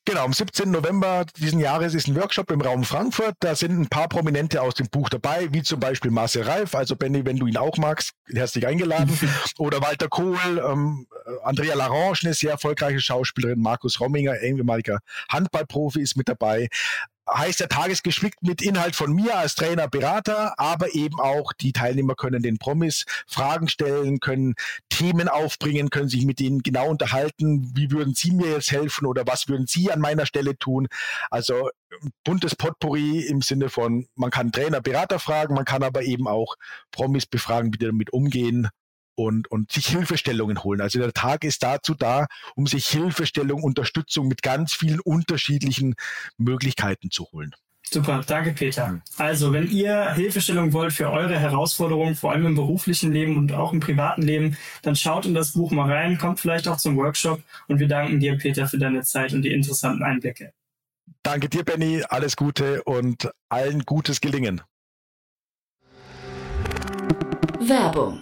Genau, 0.09 0.23
am 0.23 0.33
17. 0.33 0.71
November 0.71 1.25
diesen 1.37 1.59
Jahres 1.59 1.93
ist 1.93 2.07
ein 2.07 2.15
Workshop 2.15 2.49
im 2.49 2.61
Raum 2.61 2.83
Frankfurt. 2.83 3.35
Da 3.41 3.53
sind 3.53 3.79
ein 3.79 3.89
paar 3.89 4.07
Prominente 4.07 4.59
aus 4.59 4.73
dem 4.73 4.87
Buch 4.89 5.07
dabei, 5.07 5.49
wie 5.51 5.61
zum 5.61 5.79
Beispiel 5.79 6.09
Marcel 6.09 6.41
Reif. 6.41 6.73
Also 6.73 6.95
Benny, 6.95 7.25
wenn 7.25 7.37
du 7.37 7.45
ihn 7.45 7.57
auch 7.57 7.77
magst, 7.77 8.13
herzlich 8.25 8.65
eingeladen. 8.65 9.15
Oder 9.59 9.81
Walter 9.81 10.07
Kohl, 10.07 10.39
ähm, 10.67 11.05
Andrea 11.43 11.75
Larange, 11.75 12.17
eine 12.23 12.33
sehr 12.33 12.51
erfolgreiche 12.51 12.99
Schauspielerin, 12.99 13.61
Markus 13.61 13.99
Romminger, 13.99 14.39
ehemaliger 14.41 14.97
Handballprofi 15.29 16.01
ist 16.01 16.15
mit 16.15 16.27
dabei. 16.27 16.69
Heißt 17.33 17.59
der 17.59 17.69
Tag 17.69 17.89
mit 18.41 18.61
Inhalt 18.61 18.95
von 18.95 19.13
mir 19.13 19.37
als 19.37 19.55
Trainer, 19.55 19.87
Berater, 19.87 20.53
aber 20.59 20.93
eben 20.93 21.19
auch 21.19 21.53
die 21.53 21.73
Teilnehmer 21.73 22.15
können 22.15 22.41
den 22.41 22.57
Promis 22.57 23.05
Fragen 23.27 23.67
stellen, 23.67 24.19
können 24.19 24.55
Themen 24.89 25.27
aufbringen, 25.27 25.89
können 25.89 26.09
sich 26.09 26.25
mit 26.25 26.39
denen 26.39 26.61
genau 26.61 26.89
unterhalten, 26.89 27.71
wie 27.75 27.91
würden 27.91 28.13
sie 28.13 28.31
mir 28.31 28.51
jetzt 28.51 28.71
helfen 28.71 29.05
oder 29.05 29.25
was 29.25 29.47
würden 29.47 29.67
sie 29.67 29.91
an 29.91 29.99
meiner 29.99 30.25
Stelle 30.25 30.57
tun. 30.57 30.87
Also 31.29 31.69
buntes 32.23 32.55
Potpourri 32.55 33.21
im 33.21 33.41
Sinne 33.41 33.69
von, 33.69 34.07
man 34.15 34.31
kann 34.31 34.51
Trainer, 34.51 34.81
Berater 34.81 35.19
fragen, 35.19 35.55
man 35.55 35.65
kann 35.65 35.83
aber 35.83 36.03
eben 36.03 36.27
auch 36.27 36.55
Promis 36.91 37.25
befragen, 37.25 37.73
wie 37.73 37.77
die 37.77 37.85
damit 37.85 38.11
umgehen 38.11 38.69
und, 39.19 39.51
und 39.51 39.71
sich 39.71 39.87
Hilfestellungen 39.87 40.63
holen. 40.63 40.79
Also 40.79 40.97
der 40.97 41.11
Tag 41.11 41.43
ist 41.43 41.61
dazu 41.61 41.93
da, 41.93 42.27
um 42.55 42.67
sich 42.67 42.87
Hilfestellung, 42.87 43.63
Unterstützung 43.63 44.29
mit 44.29 44.41
ganz 44.41 44.73
vielen 44.73 45.01
unterschiedlichen 45.01 45.95
Möglichkeiten 46.37 47.11
zu 47.11 47.25
holen. 47.33 47.53
Super, 47.91 48.21
danke 48.25 48.53
Peter. 48.53 49.01
Also, 49.17 49.51
wenn 49.51 49.69
ihr 49.69 50.13
Hilfestellung 50.13 50.73
wollt 50.73 50.93
für 50.93 51.09
eure 51.09 51.37
Herausforderungen, 51.37 52.15
vor 52.15 52.31
allem 52.31 52.45
im 52.45 52.55
beruflichen 52.55 53.11
Leben 53.11 53.35
und 53.35 53.51
auch 53.51 53.73
im 53.73 53.79
privaten 53.79 54.21
Leben, 54.21 54.55
dann 54.83 54.95
schaut 54.95 55.25
in 55.25 55.33
das 55.33 55.53
Buch 55.53 55.71
mal 55.71 55.91
rein, 55.91 56.17
kommt 56.17 56.39
vielleicht 56.39 56.67
auch 56.67 56.77
zum 56.77 56.95
Workshop 56.97 57.41
und 57.67 57.79
wir 57.79 57.87
danken 57.87 58.19
dir, 58.19 58.37
Peter, 58.37 58.67
für 58.67 58.77
deine 58.77 59.01
Zeit 59.01 59.33
und 59.33 59.41
die 59.41 59.51
interessanten 59.51 60.03
Einblicke. 60.03 60.53
Danke 61.23 61.49
dir, 61.49 61.65
Benny, 61.65 62.03
alles 62.07 62.35
Gute 62.35 62.83
und 62.83 63.29
allen 63.49 63.83
gutes 63.85 64.21
Gelingen. 64.21 64.61
Werbung 67.59 68.21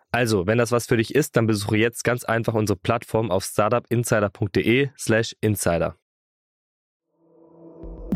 Also, 0.11 0.45
wenn 0.45 0.57
das 0.57 0.71
was 0.71 0.87
für 0.87 0.97
dich 0.97 1.15
ist, 1.15 1.37
dann 1.37 1.47
besuche 1.47 1.77
jetzt 1.77 2.03
ganz 2.03 2.25
einfach 2.25 2.53
unsere 2.53 2.77
Plattform 2.77 3.31
auf 3.31 3.45
startupinsider.de/slash 3.45 5.35
insider. 5.39 5.95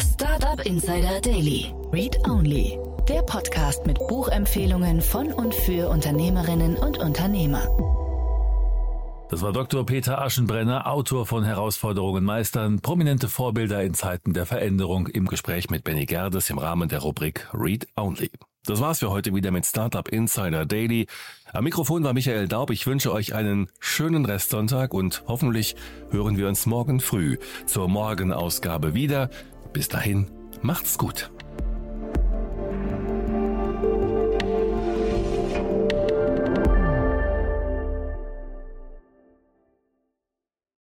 Startup 0.01 0.65
Insider 0.65 1.21
Daily. 1.21 1.73
Read 1.93 2.17
Only. 2.27 2.77
Der 3.07 3.21
Podcast 3.21 3.85
mit 3.85 3.97
Buchempfehlungen 4.09 4.99
von 4.99 5.31
und 5.31 5.55
für 5.55 5.87
Unternehmerinnen 5.89 6.75
und 6.75 6.97
Unternehmer. 6.97 7.65
Das 9.29 9.41
war 9.41 9.53
Dr. 9.53 9.85
Peter 9.85 10.21
Aschenbrenner, 10.21 10.87
Autor 10.87 11.25
von 11.25 11.43
Herausforderungen 11.43 12.23
meistern, 12.23 12.81
prominente 12.81 13.29
Vorbilder 13.29 13.83
in 13.83 13.93
Zeiten 13.93 14.33
der 14.33 14.45
Veränderung 14.45 15.07
im 15.07 15.27
Gespräch 15.27 15.69
mit 15.69 15.83
Benny 15.83 16.05
Gerdes 16.05 16.49
im 16.49 16.57
Rahmen 16.57 16.89
der 16.89 16.99
Rubrik 16.99 17.47
Read 17.53 17.87
Only. 17.95 18.31
Das 18.65 18.81
war's 18.81 18.99
für 18.99 19.11
heute 19.11 19.35
wieder 19.35 19.51
mit 19.51 19.65
Startup 19.65 20.07
Insider 20.07 20.65
Daily. 20.65 21.05
Am 21.53 21.63
Mikrofon 21.63 22.03
war 22.03 22.13
Michael 22.13 22.47
Daub. 22.47 22.71
Ich 22.71 22.87
wünsche 22.87 23.11
euch 23.13 23.35
einen 23.35 23.67
schönen 23.79 24.25
Restsonntag 24.25 24.93
und 24.93 25.23
hoffentlich 25.27 25.75
hören 26.09 26.37
wir 26.37 26.47
uns 26.47 26.65
morgen 26.65 26.99
früh 26.99 27.37
zur 27.67 27.87
Morgenausgabe 27.87 28.95
wieder. 28.95 29.29
Bis 29.71 29.87
dahin, 29.87 30.31
macht's 30.63 30.97
gut. 30.97 31.29